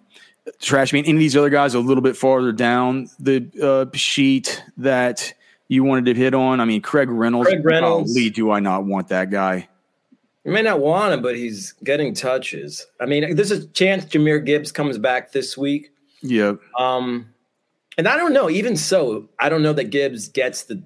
Trash 0.60 0.92
mean 0.92 1.04
any 1.04 1.14
of 1.14 1.20
these 1.20 1.36
other 1.36 1.50
guys 1.50 1.74
a 1.74 1.80
little 1.80 2.02
bit 2.02 2.16
farther 2.16 2.50
down 2.50 3.08
the 3.20 3.48
uh, 3.62 3.96
sheet 3.96 4.62
that 4.76 5.34
you 5.68 5.84
wanted 5.84 6.06
to 6.06 6.14
hit 6.14 6.34
on? 6.34 6.60
I 6.60 6.64
mean, 6.64 6.82
Craig 6.82 7.08
Reynolds. 7.08 7.48
Craig 7.48 7.64
Reynolds. 7.64 8.14
Lee, 8.14 8.28
do 8.28 8.50
I 8.50 8.60
not 8.60 8.84
want 8.84 9.08
that 9.08 9.30
guy? 9.30 9.68
You 10.44 10.50
may 10.50 10.62
not 10.62 10.80
want 10.80 11.14
him, 11.14 11.22
but 11.22 11.36
he's 11.36 11.72
getting 11.84 12.12
touches. 12.12 12.86
I 13.00 13.06
mean, 13.06 13.36
there's 13.36 13.52
a 13.52 13.66
chance 13.68 14.04
Jahmyr 14.04 14.44
Gibbs 14.44 14.72
comes 14.72 14.98
back 14.98 15.30
this 15.30 15.56
week. 15.56 15.92
Yeah. 16.20 16.54
Um, 16.78 17.31
and 17.98 18.08
I 18.08 18.16
don't 18.16 18.32
know. 18.32 18.50
Even 18.50 18.76
so, 18.76 19.28
I 19.38 19.48
don't 19.48 19.62
know 19.62 19.72
that 19.72 19.90
Gibbs 19.90 20.28
gets 20.28 20.64
the 20.64 20.82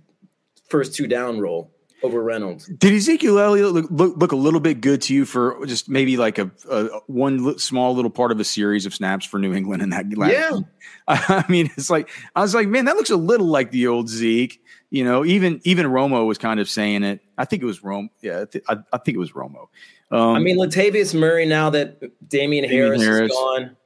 first 0.68 0.94
two 0.94 1.06
down 1.06 1.40
roll 1.40 1.70
over 2.02 2.22
Reynolds. 2.22 2.66
Did 2.66 2.92
Ezekiel 2.92 3.38
Elliott 3.38 3.72
look, 3.72 3.86
look, 3.90 4.16
look, 4.16 4.32
a 4.32 4.36
little 4.36 4.60
bit 4.60 4.80
good 4.80 5.02
to 5.02 5.14
you 5.14 5.24
for 5.24 5.64
just 5.66 5.88
maybe 5.88 6.16
like 6.16 6.38
a, 6.38 6.50
a 6.70 6.88
one 7.06 7.58
small 7.58 7.94
little 7.94 8.10
part 8.10 8.32
of 8.32 8.40
a 8.40 8.44
series 8.44 8.86
of 8.86 8.94
snaps 8.94 9.26
for 9.26 9.38
New 9.38 9.54
England 9.54 9.82
in 9.82 9.90
that 9.90 10.06
last 10.16 10.32
Yeah. 10.32 10.58
I 11.08 11.44
mean, 11.48 11.70
it's 11.76 11.90
like 11.90 12.10
I 12.34 12.42
was 12.42 12.54
like, 12.54 12.68
man, 12.68 12.86
that 12.86 12.96
looks 12.96 13.10
a 13.10 13.16
little 13.16 13.46
like 13.46 13.70
the 13.70 13.86
old 13.86 14.08
Zeke. 14.08 14.60
You 14.90 15.04
know, 15.04 15.24
even 15.24 15.60
even 15.64 15.86
Romo 15.86 16.26
was 16.26 16.38
kind 16.38 16.60
of 16.60 16.68
saying 16.68 17.02
it. 17.02 17.20
I 17.38 17.44
think 17.44 17.62
it 17.62 17.66
was 17.66 17.80
Romo. 17.80 18.08
Yeah, 18.22 18.42
I, 18.42 18.44
th- 18.44 18.64
I, 18.68 18.76
I 18.92 18.98
think 18.98 19.16
it 19.16 19.18
was 19.18 19.32
Romo. 19.32 19.68
Um, 20.10 20.36
I 20.36 20.38
mean, 20.38 20.56
Latavius 20.58 21.18
Murray. 21.18 21.46
Now 21.46 21.70
that 21.70 22.00
Damien, 22.28 22.64
Damien 22.64 22.70
Harris, 22.70 23.02
Harris, 23.02 23.32
is 23.32 23.36
gone, 23.36 23.76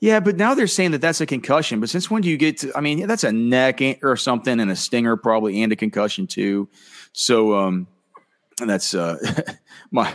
yeah, 0.00 0.20
but 0.20 0.36
now 0.36 0.54
they're 0.54 0.66
saying 0.66 0.90
that 0.90 1.00
that's 1.00 1.20
a 1.20 1.26
concussion. 1.26 1.80
But 1.80 1.88
since 1.88 2.10
when 2.10 2.22
do 2.22 2.28
you 2.28 2.36
get 2.36 2.58
to? 2.58 2.72
I 2.76 2.80
mean, 2.80 3.06
that's 3.06 3.24
a 3.24 3.32
neck 3.32 3.80
or 4.02 4.16
something, 4.16 4.60
and 4.60 4.70
a 4.70 4.76
stinger 4.76 5.16
probably, 5.16 5.62
and 5.62 5.72
a 5.72 5.76
concussion 5.76 6.26
too. 6.26 6.68
So, 7.12 7.54
um, 7.54 7.86
and 8.60 8.68
that's 8.68 8.94
uh, 8.94 9.16
my 9.90 10.14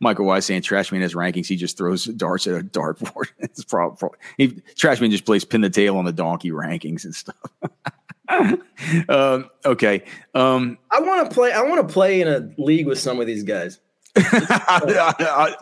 Michael 0.00 0.26
Weiss 0.26 0.46
saying 0.46 0.62
Trashman 0.62 1.00
has 1.00 1.14
rankings. 1.14 1.46
He 1.46 1.56
just 1.56 1.78
throws 1.78 2.04
darts 2.04 2.46
at 2.46 2.60
a 2.60 2.64
dartboard. 2.64 3.28
it's 3.38 3.64
probably, 3.64 3.96
probably 3.96 4.18
he, 4.36 4.48
Trashman 4.74 5.10
just 5.10 5.24
plays 5.24 5.44
pin 5.44 5.62
the 5.62 5.70
tail 5.70 5.96
on 5.96 6.04
the 6.04 6.12
donkey 6.12 6.50
rankings 6.50 7.04
and 7.04 7.14
stuff. 7.14 7.36
um, 9.08 9.50
okay, 9.64 10.04
um, 10.34 10.76
I 10.90 11.00
want 11.00 11.30
to 11.30 11.34
play. 11.34 11.52
I 11.52 11.62
want 11.62 11.86
to 11.86 11.92
play 11.92 12.20
in 12.20 12.28
a 12.28 12.52
league 12.58 12.86
with 12.86 12.98
some 12.98 13.18
of 13.18 13.26
these 13.26 13.44
guys. 13.44 13.80
I, 14.16 15.54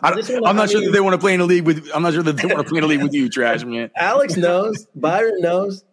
am 0.43 0.55
not 0.55 0.69
sure 0.69 0.81
that 0.81 0.91
they 0.91 0.99
want 0.99 1.13
to 1.13 1.17
play 1.17 1.33
in 1.33 1.39
a 1.39 1.45
league 1.45 1.65
with. 1.65 1.89
I'm 1.93 2.03
not 2.03 2.13
sure 2.13 2.23
that 2.23 2.37
they 2.37 2.45
want 2.45 2.59
to 2.59 2.69
play 2.69 2.79
in 2.79 2.83
a 2.83 2.87
league 2.87 3.03
with 3.03 3.13
you, 3.13 3.29
trash 3.33 3.63
man. 3.63 3.91
Alex 3.95 4.35
knows. 4.35 4.87
Byron 4.95 5.39
knows. 5.41 5.83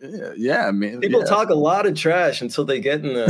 Yeah, 0.00 0.32
yeah, 0.36 0.70
man. 0.70 1.00
People 1.00 1.20
yeah. 1.20 1.26
talk 1.26 1.50
a 1.50 1.54
lot 1.54 1.86
of 1.86 1.96
trash 1.96 2.40
until 2.40 2.64
they 2.64 2.78
get 2.78 3.04
in 3.04 3.14
the 3.14 3.24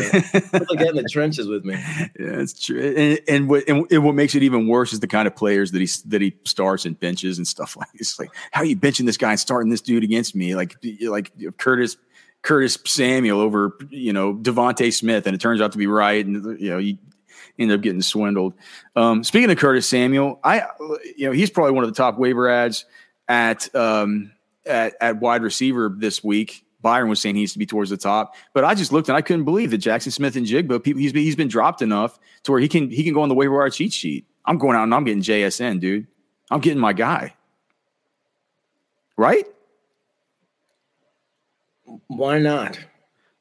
until 0.52 0.66
they 0.68 0.76
get 0.76 0.90
in 0.90 0.96
the 0.96 1.08
trenches 1.10 1.46
with 1.46 1.64
me. 1.64 1.74
Yeah, 1.74 2.40
it's 2.40 2.60
true. 2.60 2.80
And, 2.80 3.20
and 3.26 3.48
what 3.48 3.66
and, 3.68 3.90
and, 3.90 4.04
what 4.04 4.14
makes 4.14 4.34
it 4.34 4.42
even 4.42 4.68
worse 4.68 4.92
is 4.92 5.00
the 5.00 5.06
kind 5.06 5.26
of 5.26 5.34
players 5.34 5.72
that 5.72 5.80
he 5.80 5.88
that 6.06 6.20
he 6.20 6.36
starts 6.44 6.84
and 6.84 6.98
benches 6.98 7.38
and 7.38 7.46
stuff 7.46 7.76
like. 7.76 7.88
It's 7.94 8.18
like 8.18 8.30
how 8.50 8.62
are 8.62 8.66
you 8.66 8.76
benching 8.76 9.06
this 9.06 9.16
guy 9.16 9.30
and 9.30 9.40
starting 9.40 9.70
this 9.70 9.80
dude 9.80 10.04
against 10.04 10.34
me? 10.34 10.54
Like 10.54 10.76
like 11.02 11.32
Curtis 11.56 11.96
Curtis 12.42 12.78
Samuel 12.84 13.40
over 13.40 13.78
you 13.88 14.12
know 14.12 14.34
DeVonta 14.34 14.92
Smith, 14.92 15.26
and 15.26 15.34
it 15.34 15.40
turns 15.40 15.62
out 15.62 15.72
to 15.72 15.78
be 15.78 15.86
right. 15.86 16.24
And 16.24 16.60
you 16.60 16.70
know 16.70 16.78
you 16.78 16.98
ended 17.58 17.78
up 17.78 17.82
getting 17.82 18.02
swindled. 18.02 18.54
Um, 18.96 19.24
speaking 19.24 19.50
of 19.50 19.58
Curtis 19.58 19.86
Samuel, 19.86 20.40
I 20.44 20.62
you 21.16 21.26
know 21.26 21.32
he's 21.32 21.50
probably 21.50 21.72
one 21.72 21.84
of 21.84 21.90
the 21.90 21.96
top 21.96 22.18
waiver 22.18 22.48
ads 22.48 22.84
at 23.28 23.74
um, 23.74 24.32
at, 24.66 24.94
at 25.00 25.20
wide 25.20 25.42
receiver 25.42 25.94
this 25.96 26.22
week. 26.22 26.64
Byron 26.80 27.08
was 27.08 27.20
saying 27.20 27.34
he 27.34 27.42
needs 27.42 27.54
to 27.54 27.58
be 27.58 27.66
towards 27.66 27.90
the 27.90 27.96
top, 27.96 28.36
but 28.54 28.64
I 28.64 28.74
just 28.74 28.92
looked 28.92 29.08
and 29.08 29.16
I 29.16 29.20
couldn't 29.20 29.44
believe 29.44 29.72
that 29.72 29.78
Jackson 29.78 30.12
Smith-Njigba. 30.12 30.80
People, 30.84 31.00
he's 31.00 31.12
been, 31.12 31.24
he's 31.24 31.34
been 31.34 31.48
dropped 31.48 31.82
enough 31.82 32.20
to 32.44 32.52
where 32.52 32.60
he 32.60 32.68
can 32.68 32.88
he 32.90 33.02
can 33.02 33.12
go 33.12 33.22
on 33.22 33.28
the 33.28 33.34
waiver 33.34 33.56
wire 33.56 33.68
cheat 33.70 33.92
sheet. 33.92 34.26
I'm 34.44 34.58
going 34.58 34.76
out 34.76 34.84
and 34.84 34.94
I'm 34.94 35.04
getting 35.04 35.22
JSN, 35.22 35.80
dude. 35.80 36.06
I'm 36.50 36.60
getting 36.60 36.78
my 36.78 36.92
guy. 36.92 37.34
Right? 39.16 39.46
Why 42.06 42.38
not? 42.38 42.78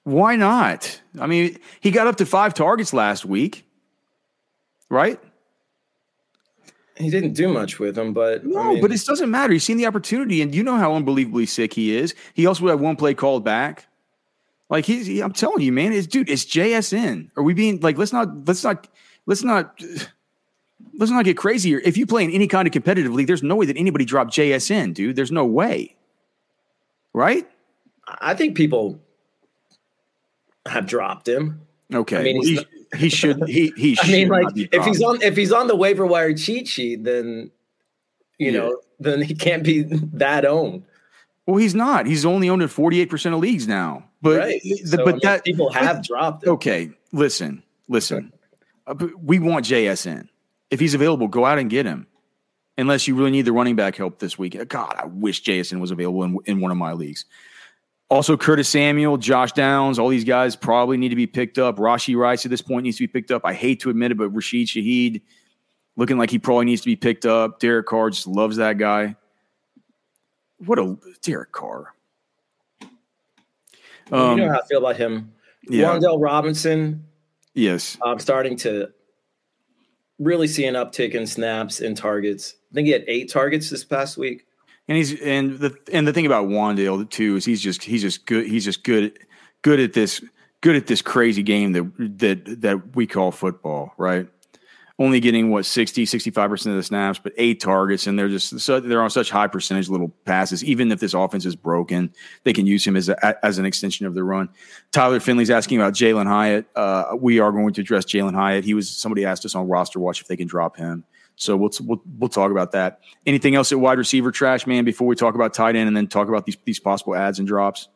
Why 0.04 0.36
not? 0.36 1.00
I 1.20 1.28
mean, 1.28 1.58
he 1.80 1.92
got 1.92 2.08
up 2.08 2.16
to 2.18 2.26
five 2.26 2.54
targets 2.54 2.94
last 2.94 3.26
week 3.26 3.67
right? 4.90 5.20
He 6.98 7.10
didn't 7.10 7.34
do 7.34 7.48
much 7.48 7.78
with 7.78 7.98
him, 7.98 8.14
but 8.14 8.44
no, 8.44 8.60
I 8.60 8.74
mean, 8.74 8.82
but 8.82 8.92
it 8.92 9.06
doesn't 9.06 9.30
matter. 9.30 9.54
He's 9.54 9.64
seen 9.64 9.78
the 9.78 9.86
opportunity, 9.86 10.42
and 10.42 10.54
you 10.54 10.64
know 10.64 10.78
how 10.78 10.96
unbelievably 10.96 11.46
sick 11.46 11.74
he 11.74 11.96
is. 11.96 12.16
He 12.34 12.48
also 12.48 12.68
had 12.68 12.80
one 12.80 12.96
play 12.96 13.14
called 13.14 13.44
back. 13.44 13.86
Like 14.70 14.86
he's, 14.86 15.06
he, 15.06 15.22
I'm 15.22 15.32
telling 15.32 15.62
you, 15.62 15.72
man, 15.72 15.94
it's 15.94 16.08
dude, 16.08 16.30
it's 16.30 16.44
JSN. 16.46 17.30
Are 17.38 17.44
we 17.44 17.54
being 17.54 17.80
like? 17.82 17.98
Let's 17.98 18.12
not, 18.14 18.48
let's 18.48 18.64
not, 18.64 18.88
let's 19.28 19.44
not. 19.44 19.80
let's 20.98 21.12
not 21.12 21.26
get 21.26 21.38
crazy 21.38 21.70
here. 21.70 21.82
If 21.86 21.98
you 21.98 22.06
play 22.06 22.24
in 22.24 22.32
any 22.32 22.48
kind 22.48 22.68
of 22.68 22.72
competitive 22.72 23.14
league, 23.14 23.28
there's 23.28 23.44
no 23.44 23.56
way 23.56 23.66
that 23.66 23.78
anybody 23.78 24.06
dropped 24.06 24.32
JSN, 24.32 24.94
dude. 24.94 25.16
There's 25.16 25.32
no 25.32 25.46
way. 25.46 25.96
Right? 27.14 27.48
I 28.08 28.34
think 28.34 28.56
people 28.56 29.00
have 30.66 30.86
dropped 30.86 31.28
him. 31.28 31.62
Okay. 31.94 32.18
I 32.18 32.24
mean, 32.24 32.38
well, 32.38 32.48
he, 32.48 32.66
he, 32.96 33.10
should 33.10 33.48
he 33.48 33.74
he 33.76 33.96
should 33.96 34.06
I 34.10 34.12
mean, 34.12 34.28
like 34.30 34.48
if 34.56 34.86
he's 34.86 35.02
on 35.02 35.22
if 35.22 35.36
he's 35.36 35.52
on 35.52 35.68
the 35.68 35.76
waiver 35.76 36.06
wire 36.06 36.34
cheat 36.34 36.68
sheet, 36.68 37.04
then 37.04 37.52
you 38.38 38.52
yeah. 38.52 38.60
know, 38.60 38.82
then 39.00 39.22
he 39.22 39.36
can't 39.36 39.64
be 39.64 39.84
that 39.84 40.46
owned. 40.46 40.84
Well, 41.46 41.58
he's 41.58 41.76
not. 41.76 42.06
He's 42.06 42.26
only 42.26 42.50
owned 42.50 42.62
in 42.62 42.68
48% 42.68 43.34
of 43.34 43.40
leagues 43.40 43.68
now. 43.70 44.04
But 44.22 44.40
right. 44.40 44.62
the, 44.62 44.76
so, 44.86 44.98
but 44.98 45.08
I 45.08 45.12
mean, 45.12 45.20
that 45.24 45.46
people 45.46 45.72
have 45.72 46.04
dropped 46.04 46.44
him. 46.44 46.50
Okay, 46.52 46.92
listen. 47.14 47.64
Listen. 47.88 48.34
Uh, 48.86 48.96
we 49.22 49.40
want 49.40 49.66
JSN. 49.66 50.28
If 50.70 50.82
he's 50.82 50.94
available, 50.94 51.30
go 51.30 51.46
out 51.46 51.58
and 51.58 51.70
get 51.70 51.86
him. 51.86 52.08
Unless 52.78 53.08
you 53.08 53.16
really 53.16 53.32
need 53.32 53.44
the 53.44 53.54
running 53.54 53.76
back 53.76 53.96
help 53.96 54.20
this 54.20 54.38
week. 54.38 54.58
God, 54.68 54.96
I 55.00 55.06
wish 55.06 55.44
JSN 55.44 55.80
was 55.80 55.90
available 55.90 56.24
in, 56.24 56.38
in 56.46 56.60
one 56.60 56.70
of 56.70 56.78
my 56.78 56.94
leagues. 56.94 57.26
Also, 58.10 58.38
Curtis 58.38 58.70
Samuel, 58.70 59.18
Josh 59.18 59.52
Downs, 59.52 60.00
all 60.00 60.08
these 60.08 60.24
guys 60.24 60.56
probably 60.56 60.96
need 60.96 61.10
to 61.10 61.16
be 61.16 61.28
picked 61.28 61.58
up. 61.58 61.76
Rashee 61.78 62.16
Rice 62.16 62.46
at 62.46 62.52
this 62.52 62.62
point 62.62 62.86
needs 62.86 62.98
to 62.98 63.04
be 63.04 63.08
picked 63.08 63.32
up. 63.32 63.42
I 63.44 63.54
hate 63.54 63.82
to 63.82 63.90
admit 63.90 64.12
it, 64.12 64.18
but 64.18 64.30
Rashid 64.30 64.68
Shaheed 64.68 65.22
looking 65.98 66.18
like 66.18 66.30
he 66.30 66.40
probably 66.40 66.66
needs 66.66 66.82
to 66.82 66.86
be 66.86 66.96
picked 66.96 67.26
up. 67.26 67.60
Derek 67.60 67.86
Carr 67.86 68.10
just 68.10 68.26
loves 68.28 68.58
that 68.58 68.78
guy. 68.78 69.18
What 70.60 70.80
a 70.80 70.98
Derek 71.22 71.52
Carr. 71.52 71.94
Um, 74.10 74.38
you 74.38 74.46
know 74.46 74.54
how 74.54 74.60
I 74.62 74.66
feel 74.68 74.80
about 74.80 74.96
him. 74.96 75.34
Yeah. 75.70 76.00
Robinson. 76.18 77.06
Yes. 77.54 77.98
I'm 78.02 78.20
starting 78.20 78.56
to 78.58 78.94
really 80.18 80.48
see 80.48 80.66
an 80.66 80.76
uptick 80.76 81.12
in 81.12 81.28
snaps 81.28 81.82
and 81.82 81.98
targets. 81.98 82.56
I 82.72 82.76
think 82.76 82.86
he 82.86 82.94
had 82.94 83.04
eight 83.08 83.30
targets 83.30 83.70
this 83.70 83.84
past 83.84 84.18
week. 84.18 84.47
And 84.88 84.98
he's 84.98 85.20
and 85.22 85.60
the 85.60 85.78
and 85.92 86.08
the 86.08 86.14
thing 86.14 86.26
about 86.26 86.48
Wan'Dale 86.48 87.10
too 87.10 87.36
is 87.36 87.46
he's 87.46 87.62
just 87.62 87.84
he's 87.84 88.02
just 88.02 88.26
good 88.26 88.48
he's 88.48 88.64
just 88.64 88.84
good 88.84 89.20
good 89.62 89.80
at 89.80 89.94
this 89.94 90.24
good 90.62 90.76
at 90.76 90.88
this 90.88 91.02
crazy 91.02 91.44
game 91.44 91.74
that 91.74 92.20
that 92.20 92.62
that 92.62 92.96
we 92.96 93.06
call 93.06 93.32
football, 93.32 93.94
right? 93.98 94.28
only 95.00 95.20
getting 95.20 95.52
what 95.52 95.66
60 95.66 96.06
65% 96.06 96.52
of 96.68 96.76
the 96.76 96.84
snaps 96.84 97.20
but 97.20 97.32
eight 97.38 97.60
targets 97.60 98.08
and 98.08 98.18
they're 98.18 98.30
just 98.30 98.60
so 98.60 98.80
they're 98.80 99.02
on 99.02 99.10
such 99.10 99.30
high 99.30 99.48
percentage 99.48 99.90
little 99.90 100.10
passes. 100.26 100.64
Even 100.64 100.92
if 100.92 101.00
this 101.00 101.14
offense 101.14 101.46
is 101.46 101.56
broken 101.56 102.12
they 102.44 102.54
can 102.54 102.66
use 102.66 102.86
him 102.86 102.96
as 102.96 103.10
a, 103.10 103.46
as 103.46 103.60
an 103.60 103.66
extension 103.66 104.06
of 104.06 104.16
the 104.16 104.24
run. 104.24 104.50
Tyler 104.92 105.20
finley's 105.20 105.50
asking 105.50 105.80
about 105.80 105.94
Jalin 105.94 106.26
hyatt. 106.26 106.66
Uh, 106.76 107.16
we 107.20 107.40
are 107.40 107.52
going 107.52 107.74
to 107.74 107.82
address 107.82 108.06
Jalin 108.06 108.34
hyatt. 108.34 108.64
He 108.64 108.74
was 108.74 108.90
somebody 108.90 109.26
asked 109.26 109.46
us 109.46 109.56
on 109.56 109.68
roster 109.68 110.00
watch 110.00 110.22
if 110.22 110.28
they 110.28 110.38
can 110.38 110.48
drop 110.48 110.78
him 110.78 111.04
so 111.38 111.56
we'll, 111.56 111.72
we'll 111.82 112.02
we'll 112.20 112.30
talk 112.30 112.52
about 112.52 112.74
that 112.74 113.00
anything 113.26 113.56
else 113.56 113.72
at 113.72 113.80
wide 113.80 113.98
receiver 113.98 114.32
trash 114.32 114.68
man 114.68 114.84
before 114.84 115.08
we 115.08 115.16
talk 115.16 115.34
about 115.34 115.54
tight 115.54 115.76
end 115.76 115.88
and 115.88 115.96
then 115.96 116.08
talk 116.08 116.28
about 116.28 116.46
these 116.46 116.58
these 116.66 116.80
possible 116.80 117.16
ads 117.16 117.40
and 117.40 117.48
drops 117.48 117.88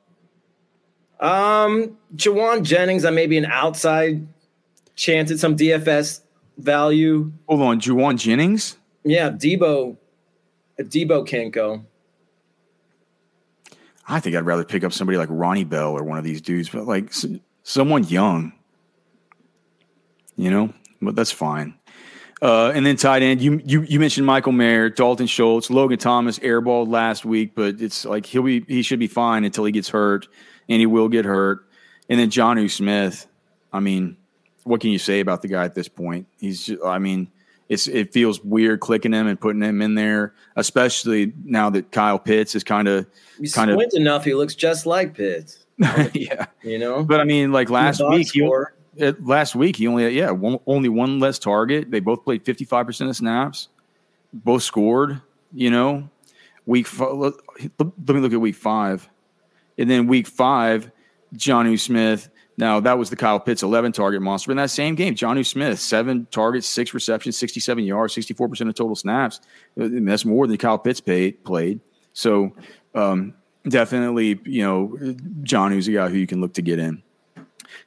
um 1.20 1.98
Jauan 2.16 2.64
Jennings, 2.64 3.06
I 3.06 3.12
may 3.12 3.28
be 3.28 3.38
an 3.38 3.46
outside 3.46 4.28
chance 4.96 5.32
at 5.32 5.40
some 5.40 5.56
DFS 5.56 6.22
value. 6.58 7.32
Hold 7.48 7.62
on, 7.62 7.80
Jauan 7.80 8.18
Jennings? 8.18 8.78
Yeah, 9.04 9.30
Deebo, 9.30 9.98
Deebo 10.80 11.28
can't 11.28 11.52
go. 11.52 11.86
I 14.08 14.20
think 14.20 14.36
I'd 14.36 14.46
rather 14.46 14.66
pick 14.66 14.84
up 14.84 14.92
somebody 14.92 15.18
like 15.18 15.30
Ronnie 15.32 15.64
Bell 15.64 15.92
or 15.92 16.04
one 16.04 16.18
of 16.18 16.24
these 16.24 16.42
dudes, 16.42 16.70
but 16.70 16.86
like 16.86 17.14
someone 17.64 18.04
young, 18.04 18.52
you 20.36 20.50
know. 20.52 20.74
But 21.02 21.16
that's 21.16 21.32
fine. 21.32 21.76
Uh, 22.42 22.72
and 22.74 22.84
then 22.86 22.96
tight 22.96 23.22
end, 23.22 23.40
you 23.40 23.62
you 23.66 23.84
you 23.84 24.00
mentioned 24.00 24.26
Michael 24.26 24.52
Mayer, 24.52 24.90
Dalton 24.90 25.28
Schultz, 25.28 25.70
Logan 25.70 26.00
Thomas 26.00 26.40
airballed 26.40 26.88
last 26.88 27.24
week, 27.24 27.52
but 27.54 27.80
it's 27.80 28.04
like 28.04 28.26
he'll 28.26 28.42
be 28.42 28.66
he 28.68 28.82
should 28.82 29.00
be 29.00 29.08
fine 29.08 29.44
until 29.44 29.64
he 29.64 29.72
gets 29.72 29.90
hurt, 29.90 30.28
and 30.68 30.80
he 30.80 30.88
will 30.88 31.08
get 31.08 31.26
hurt. 31.26 31.68
And 32.10 32.20
then 32.20 32.32
Jonnu 32.32 32.70
Smith, 32.70 33.28
I 33.72 33.80
mean, 33.80 34.18
what 34.64 34.82
can 34.82 34.90
you 34.90 34.98
say 34.98 35.20
about 35.20 35.44
the 35.44 35.48
guy 35.48 35.66
at 35.66 35.76
this 35.76 35.88
point? 35.88 36.28
He's, 36.40 36.66
just, 36.66 36.84
I 36.84 36.98
mean, 36.98 37.30
it's 37.70 37.88
it 37.88 38.12
feels 38.12 38.44
weird 38.44 38.80
clicking 38.80 39.14
him 39.14 39.28
and 39.28 39.40
putting 39.40 39.62
him 39.62 39.82
in 39.82 39.96
there, 39.96 40.34
especially 40.56 41.34
now 41.46 41.70
that 41.70 41.92
Kyle 41.92 42.20
Pitts 42.20 42.56
is 42.56 42.64
kind 42.64 42.88
of 42.88 43.06
kind 43.54 43.72
of 43.72 43.80
enough. 43.94 44.26
He 44.26 44.34
looks 44.34 44.56
just 44.56 44.86
like 44.86 45.14
Pitts. 45.14 45.66
yeah, 46.14 46.48
you 46.64 46.80
know. 46.80 47.04
But 47.04 47.22
I 47.22 47.24
mean, 47.24 47.52
like 47.52 47.70
last 47.70 48.02
week, 48.10 48.32
he, 48.34 48.42
it, 48.96 49.26
last 49.26 49.56
week 49.56 49.76
he 49.76 49.88
only 49.88 50.10
yeah 50.10 50.32
one, 50.32 50.60
only 50.68 50.90
one 50.90 51.20
less 51.20 51.40
target. 51.40 51.92
They 51.92 52.00
both 52.00 52.24
played 52.24 52.46
fifty 52.46 52.66
five 52.66 52.86
percent 52.86 53.10
of 53.10 53.16
snaps, 53.16 53.70
both 54.34 54.64
scored. 54.64 55.22
You 55.54 55.70
know, 55.70 56.10
week 56.66 56.88
let, 57.00 57.34
let 57.80 58.10
me 58.10 58.20
look 58.20 58.34
at 58.34 58.42
week 58.42 58.56
five, 58.56 59.10
and 59.78 59.90
then 59.90 60.08
week 60.08 60.28
five, 60.28 60.92
Jonnu 61.36 61.80
Smith 61.80 62.30
now, 62.62 62.80
that 62.82 63.00
was 63.00 63.10
the 63.10 63.16
Kyle 63.16 63.40
Pitts 63.40 63.64
11 63.64 63.92
target 63.94 64.22
monster. 64.22 64.52
In 64.52 64.58
that 64.58 64.70
same 64.70 64.94
game, 64.94 65.16
Jonnu 65.16 65.44
Smith, 65.44 65.80
seven 65.80 66.28
targets, 66.32 66.68
six 66.68 66.94
receptions, 66.94 67.36
67 67.36 67.84
yards, 67.84 68.16
64% 68.16 68.70
of 68.70 68.76
total 68.76 68.96
snaps. 68.96 69.42
That's 69.76 70.26
more 70.26 70.46
than 70.46 70.58
Kyle 70.58 70.78
Pitts 70.78 71.02
paid, 71.02 71.44
played. 71.44 71.80
So, 72.14 72.56
um, 72.94 73.34
definitely, 73.68 74.40
you 74.46 74.64
know, 74.64 74.96
Jonnu's 75.42 75.88
a 75.88 75.94
guy 75.94 76.10
who 76.10 76.18
you 76.18 76.28
can 76.28 76.40
look 76.40 76.54
to 76.54 76.62
get 76.62 76.78
in. 76.78 77.02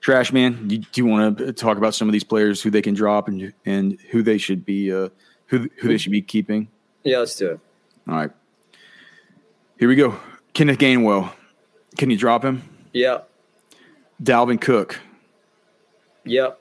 Trash 0.01 0.33
man, 0.33 0.71
you, 0.71 0.79
do 0.79 0.89
you 0.95 1.07
want 1.07 1.39
to 1.39 1.53
talk 1.53 1.79
about 1.79 1.95
some 1.95 2.09
of 2.09 2.13
these 2.13 2.25
players 2.25 2.63
who 2.63 2.71
they 2.71 2.83
can 2.83 2.95
drop 2.95 3.29
and 3.29 3.53
and 3.65 3.99
who 4.11 4.23
they 4.23 4.39
should 4.39 4.65
be 4.65 4.93
uh, 4.93 5.09
who 5.47 5.69
who 5.79 5.89
they 5.89 5.97
should 5.99 6.13
be 6.13 6.23
keeping? 6.23 6.69
Yeah, 7.03 7.19
let's 7.19 7.37
do 7.37 7.53
it. 7.53 7.61
All 8.09 8.15
right, 8.17 8.31
here 9.79 9.89
we 9.89 9.97
go. 9.97 10.19
Kenneth 10.53 10.79
Gainwell, 10.79 11.33
can 11.99 12.11
you 12.11 12.17
drop 12.17 12.45
him? 12.45 12.63
Yeah. 12.93 13.19
Dalvin 14.23 14.61
Cook. 14.61 15.01
Yep. 16.25 16.61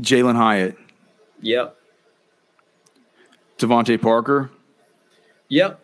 Jalin 0.00 0.34
Hyatt. 0.34 0.76
Yep. 1.42 1.76
DeVante 3.58 4.00
Parker. 4.00 4.50
Yep. 5.48 5.80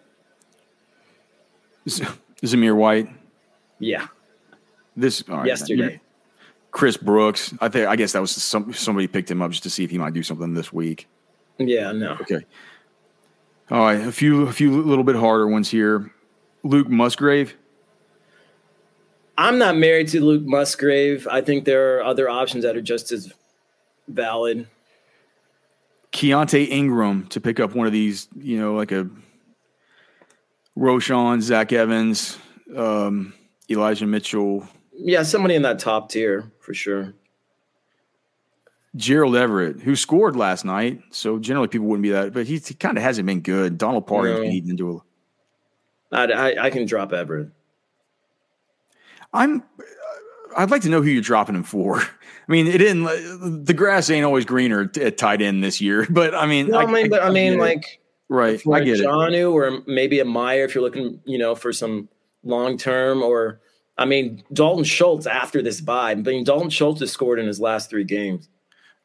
Z- 1.89 2.05
Zamir 2.43 2.75
White. 2.75 3.09
Yeah. 3.79 4.07
This 4.97 5.23
yesterday. 5.29 6.01
Chris 6.71 6.97
Brooks. 6.97 7.55
I 7.61 7.69
think. 7.69 7.89
I 7.89 7.97
guess 7.97 8.13
that 8.13 8.21
was 8.21 8.31
some, 8.31 8.73
somebody 8.73 9.07
picked 9.07 9.31
him 9.31 9.43
up 9.43 9.51
just 9.51 9.63
to 9.65 9.71
see 9.71 9.85
if 9.85 9.91
he 9.91 9.99
might 9.99 10.15
do 10.15 10.23
something 10.23 10.55
this 10.55 10.73
week. 10.73 11.09
Yeah. 11.59 11.93
No. 11.93 12.13
Okay. 12.21 12.45
All 13.71 13.81
right. 13.81 14.01
A 14.01 14.13
few. 14.13 14.47
A 14.47 14.53
few 14.53 14.83
little 14.83 15.05
bit 15.05 15.17
harder 15.17 15.47
ones 15.47 15.71
here. 15.71 16.13
Luke 16.63 16.89
Musgrave. 16.89 17.55
I'm 19.39 19.59
not 19.59 19.77
married 19.77 20.09
to 20.09 20.25
Luke 20.25 20.45
Musgrave. 20.45 21.29
I 21.31 21.43
think 21.43 21.67
there 21.67 21.99
are 21.99 22.05
other 22.05 22.29
options 22.29 22.65
that 22.65 22.75
are 22.77 22.83
just 22.83 23.13
as 23.13 23.33
valid. 24.09 24.67
Keaontay 26.13 26.69
Ingram 26.69 27.27
to 27.29 27.41
pick 27.41 27.61
up 27.61 27.75
one 27.75 27.87
of 27.87 27.93
these, 27.93 28.29
you 28.35 28.59
know, 28.59 28.75
like 28.75 28.93
a 28.93 29.09
Roschon, 30.77 31.43
Zach 31.43 31.73
Evans, 31.73 32.39
um, 32.75 33.35
Elijah 33.69 34.07
Mitchell. 34.07 34.67
Yeah, 34.99 35.23
somebody 35.23 35.55
in 35.55 35.63
that 35.63 35.79
top 35.79 36.11
tier 36.11 36.51
for 36.61 36.75
sure. 36.75 37.15
Gerald 38.97 39.37
Everett, 39.37 39.81
who 39.81 39.95
scored 39.95 40.37
last 40.37 40.65
night, 40.65 41.01
so 41.11 41.39
generally 41.39 41.69
people 41.69 41.87
wouldn't 41.87 42.03
be 42.03 42.11
that, 42.11 42.33
but 42.33 42.47
he, 42.47 42.59
he 42.59 42.75
kind 42.75 42.97
of 42.97 43.03
hasn't 43.03 43.27
been 43.27 43.41
good. 43.41 43.77
Donald 43.77 44.07
Parham 44.07 44.43
no. 44.43 44.43
eaten 44.43 44.71
into 44.71 45.03
a. 46.13 46.17
I, 46.17 46.25
I, 46.25 46.65
I 46.65 46.71
can 46.71 46.87
drop 46.87 47.13
Everett. 47.13 47.51
I'm. 49.33 49.63
I'd 50.57 50.71
like 50.71 50.83
to 50.83 50.89
know 50.89 51.03
who 51.03 51.11
you're 51.11 51.23
dropping 51.23 51.55
him 51.55 51.63
for. 51.63 52.01
I 52.49 52.53
mean, 52.53 52.67
it 52.67 52.79
didn't. 52.79 53.65
The 53.67 53.75
grass 53.75 54.09
ain't 54.09 54.25
always 54.25 54.45
greener 54.45 54.91
at 55.01 55.19
tight 55.19 55.43
end 55.43 55.63
this 55.63 55.81
year, 55.81 56.07
but 56.11 56.35
I 56.35 56.47
mean, 56.47 56.69
no, 56.69 56.79
I, 56.79 56.85
I 56.85 56.87
mean, 56.87 57.11
but 57.11 57.23
I, 57.23 57.27
I 57.27 57.31
mean, 57.31 57.59
like, 57.59 58.01
right? 58.29 58.61
I 58.73 58.81
get 58.81 59.01
Jonnu 59.01 59.53
or 59.53 59.83
maybe 59.87 60.21
a 60.21 60.25
Mayer 60.25 60.65
if 60.65 60.75
you're 60.75 60.85
looking, 60.85 61.21
you 61.25 61.37
know, 61.37 61.55
for 61.55 61.73
some 61.73 62.09
long 62.45 62.79
term, 62.79 63.23
or 63.23 63.61
I 63.99 64.05
mean, 64.05 64.43
Dalton 64.53 64.85
Schultz 64.85 65.27
after 65.27 65.63
this 65.63 65.81
bye. 65.81 66.11
I 66.11 66.15
mean, 66.15 66.45
Dalton 66.45 66.71
Schultz 66.71 67.01
has 67.01 67.11
scored 67.11 67.39
in 67.39 67.47
his 67.47 67.61
last 67.61 67.89
three 67.89 68.05
games. 68.05 68.49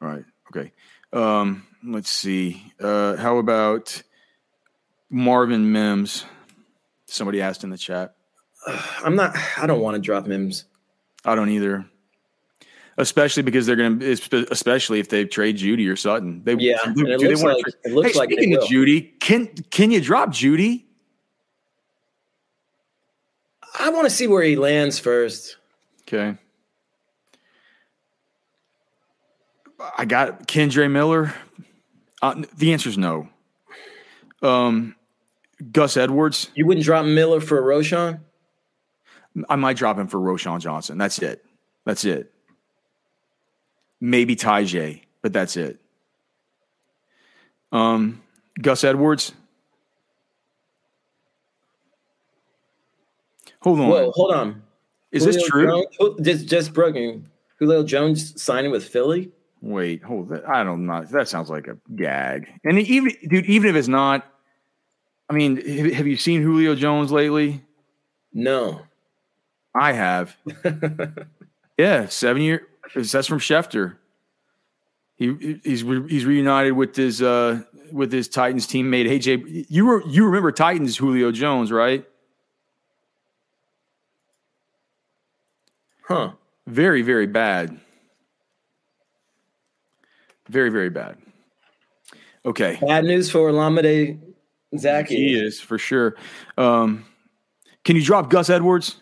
All 0.00 0.08
right. 0.08 0.24
Okay. 0.50 0.72
Um, 1.12 1.66
let's 1.84 2.10
see. 2.10 2.62
Uh, 2.80 3.16
how 3.16 3.38
about 3.38 4.02
Marvin 5.10 5.72
Mims? 5.72 6.24
Somebody 7.06 7.40
asked 7.40 7.64
in 7.64 7.70
the 7.70 7.78
chat. 7.78 8.14
I'm 8.66 9.16
not. 9.16 9.36
I 9.56 9.66
don't 9.66 9.80
want 9.80 9.94
to 9.94 10.00
drop 10.00 10.26
Mims. 10.26 10.64
I 11.24 11.34
don't 11.34 11.50
either. 11.50 11.86
Especially 12.98 13.42
because 13.42 13.64
they're 13.64 13.76
going 13.76 14.00
to, 14.00 14.46
especially 14.50 15.00
if 15.00 15.08
they 15.08 15.24
trade 15.24 15.56
Jeudy 15.56 15.90
or 15.90 15.96
Sutton. 15.96 16.42
They, 16.44 16.54
yeah, 16.56 16.76
do, 16.94 17.06
it, 17.06 17.18
do 17.18 17.28
looks 17.28 17.42
like, 17.42 17.64
it 17.84 17.92
looks 17.92 18.12
hey, 18.12 18.18
like. 18.18 18.30
Speaking 18.30 18.54
of 18.54 18.64
Jeudy, 18.64 19.18
can 19.18 19.46
can 19.70 19.90
you 19.90 20.00
drop 20.00 20.28
Jeudy? 20.28 20.84
I 23.82 23.90
want 23.90 24.04
to 24.04 24.10
see 24.10 24.28
where 24.28 24.44
he 24.44 24.54
lands 24.54 25.00
first. 25.00 25.56
Okay. 26.02 26.38
I 29.98 30.04
got 30.04 30.46
Kendre 30.46 30.88
Miller. 30.88 31.34
Uh, 32.22 32.44
the 32.56 32.72
answer 32.72 32.88
is 32.88 32.96
no. 32.96 33.28
Um, 34.40 34.94
Gus 35.72 35.96
Edwards. 35.96 36.48
You 36.54 36.64
wouldn't 36.64 36.86
drop 36.86 37.04
Miller 37.04 37.40
for 37.40 37.60
Roschon? 37.60 38.20
I 39.48 39.56
might 39.56 39.76
drop 39.76 39.98
him 39.98 40.06
for 40.06 40.20
Roschon 40.20 40.60
Johnson. 40.60 40.96
That's 40.96 41.18
it. 41.18 41.44
That's 41.84 42.04
it. 42.04 42.32
Maybe 44.00 44.36
Tyjae, 44.36 45.02
but 45.22 45.32
that's 45.32 45.56
it. 45.56 45.80
Um, 47.72 48.22
Gus 48.60 48.84
Edwards. 48.84 49.32
Hold 53.62 53.80
on. 53.80 53.88
Whoa, 53.88 54.10
hold 54.12 54.32
on. 54.32 54.62
Is 55.12 55.24
Julio 55.24 55.38
this 55.38 55.48
true? 55.48 55.66
Jones, 55.66 56.20
just 56.22 56.46
just 56.46 56.72
broken. 56.72 57.28
Julio 57.58 57.84
Jones 57.84 58.40
signing 58.42 58.70
with 58.70 58.84
Philly. 58.84 59.30
Wait, 59.60 60.02
hold 60.02 60.30
that. 60.30 60.48
I 60.48 60.64
don't 60.64 60.86
know. 60.86 61.04
That 61.04 61.28
sounds 61.28 61.48
like 61.48 61.68
a 61.68 61.78
gag. 61.94 62.48
And 62.64 62.80
even, 62.80 63.12
dude, 63.28 63.46
even 63.46 63.70
if 63.70 63.76
it's 63.76 63.86
not, 63.86 64.26
I 65.30 65.34
mean, 65.34 65.56
have 65.92 66.06
you 66.06 66.16
seen 66.16 66.42
Julio 66.42 66.74
Jones 66.74 67.12
lately? 67.12 67.62
No, 68.32 68.82
I 69.74 69.92
have. 69.92 70.36
yeah, 71.78 72.06
seven 72.06 72.42
year. 72.42 72.66
That's 72.94 73.28
from 73.28 73.38
Schefter. 73.38 73.96
He 75.16 75.60
he's 75.62 75.82
he's 75.82 76.24
reunited 76.24 76.72
with 76.72 76.96
his 76.96 77.22
uh 77.22 77.62
with 77.92 78.10
his 78.10 78.26
Titans 78.28 78.66
teammate 78.66 79.08
AJ. 79.08 79.66
You 79.68 79.86
were 79.86 80.02
you 80.08 80.24
remember 80.26 80.50
Titans 80.50 80.96
Julio 80.96 81.30
Jones, 81.30 81.70
right? 81.70 82.04
Huh. 86.06 86.32
Very 86.66 87.02
very 87.02 87.26
bad. 87.26 87.80
Very, 90.48 90.70
very 90.70 90.90
bad. 90.90 91.16
Okay. 92.44 92.78
Bad 92.80 93.04
news 93.04 93.30
for 93.30 93.50
Olamide 93.50 94.18
Zaccheaus. 94.74 95.08
He 95.08 95.34
is 95.34 95.60
for 95.60 95.78
sure. 95.78 96.16
Um, 96.58 97.06
can 97.84 97.96
you 97.96 98.02
drop 98.02 98.28
Gus 98.30 98.50
Edwards? 98.50 99.00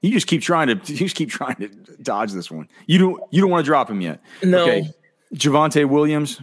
You 0.00 0.10
just 0.10 0.26
keep 0.26 0.42
trying 0.42 0.68
to 0.68 0.92
you 0.92 0.98
just 0.98 1.16
keep 1.16 1.30
trying 1.30 1.56
to 1.56 1.68
dodge 2.02 2.32
this 2.32 2.50
one. 2.50 2.68
You 2.86 2.98
don't 2.98 3.22
you 3.30 3.40
don't 3.40 3.50
want 3.50 3.64
to 3.64 3.66
drop 3.66 3.90
him 3.90 4.00
yet. 4.00 4.20
No. 4.42 4.62
Okay. 4.62 4.90
Javonte 5.34 5.88
Williams. 5.88 6.40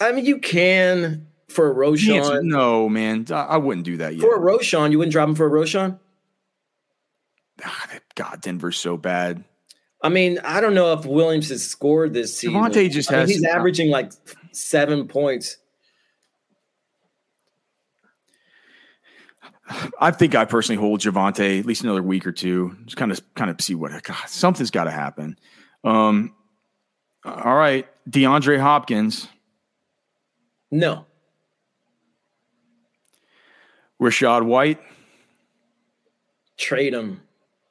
I 0.00 0.12
mean, 0.12 0.24
you 0.24 0.38
can 0.38 1.26
for 1.52 1.70
a 1.70 1.74
Roschon. 1.74 2.42
No, 2.44 2.88
man, 2.88 3.26
I 3.30 3.56
wouldn't 3.56 3.84
do 3.84 3.98
that 3.98 4.14
yet. 4.14 4.22
For 4.22 4.34
a 4.34 4.40
Roschon, 4.40 4.90
you 4.90 4.98
wouldn't 4.98 5.12
drop 5.12 5.28
him 5.28 5.34
for 5.34 5.46
a 5.46 5.50
Roschon. 5.50 5.98
Ah, 7.64 7.88
God, 8.14 8.40
Denver's 8.40 8.78
so 8.78 8.96
bad. 8.96 9.44
I 10.02 10.08
mean, 10.08 10.40
I 10.42 10.60
don't 10.60 10.74
know 10.74 10.92
if 10.94 11.06
Williams 11.06 11.50
has 11.50 11.64
scored 11.64 12.12
this 12.12 12.36
season. 12.36 12.56
Javonte 12.56 12.90
just 12.90 13.12
I 13.12 13.18
has. 13.18 13.30
He's 13.30 13.44
averaging 13.44 13.90
like 13.90 14.10
seven 14.50 15.06
points. 15.06 15.58
I 20.00 20.10
think 20.10 20.34
I 20.34 20.44
personally 20.44 20.80
hold 20.80 21.00
Javonte 21.00 21.60
at 21.60 21.66
least 21.66 21.84
another 21.84 22.02
week 22.02 22.26
or 22.26 22.32
two. 22.32 22.76
Just 22.84 22.96
kind 22.96 23.12
of, 23.12 23.20
kind 23.34 23.50
of 23.50 23.60
see 23.60 23.74
what 23.74 23.92
God, 24.02 24.16
something's 24.26 24.72
got 24.72 24.84
to 24.84 24.90
happen. 24.90 25.38
Um, 25.84 26.34
all 27.24 27.54
right, 27.54 27.86
DeAndre 28.10 28.58
Hopkins. 28.58 29.28
No. 30.70 31.06
Rachaad 34.02 34.44
White. 34.44 34.80
Trade 36.58 36.92
him. 36.92 37.22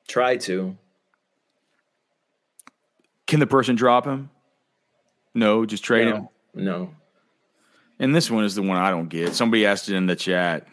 Try 0.08 0.38
to. 0.38 0.78
Can 3.28 3.40
the 3.40 3.48
person 3.48 3.76
drop 3.76 4.06
him? 4.06 4.30
No, 5.34 5.66
just 5.66 5.84
trade 5.84 6.06
no, 6.06 6.16
him. 6.16 6.30
No. 6.54 6.96
And 8.00 8.16
this 8.16 8.32
one 8.32 8.46
is 8.46 8.56
the 8.56 8.62
one 8.62 8.78
I 8.78 8.90
don't 8.90 9.10
get. 9.10 9.36
Somebody 9.36 9.66
asked 9.66 9.90
it 9.90 9.96
in 9.96 10.08
the 10.08 10.16
chat. 10.16 10.68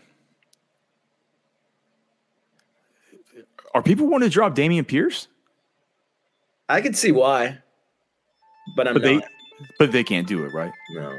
Are 3.75 3.83
people 3.83 4.07
wanting 4.07 4.29
to 4.29 4.33
drop 4.33 4.55
Dameon 4.55 4.87
Pierce? 4.87 5.29
I 6.69 6.81
could 6.81 6.97
see 6.97 7.13
why, 7.13 7.59
but 8.77 8.89
I'm 8.89 8.95
but 8.95 9.03
not. 9.03 9.09
They, 9.09 9.27
but 9.79 9.93
they 9.93 10.05
can't 10.05 10.27
do 10.27 10.45
it, 10.45 10.53
right? 10.53 10.73
No. 10.93 11.19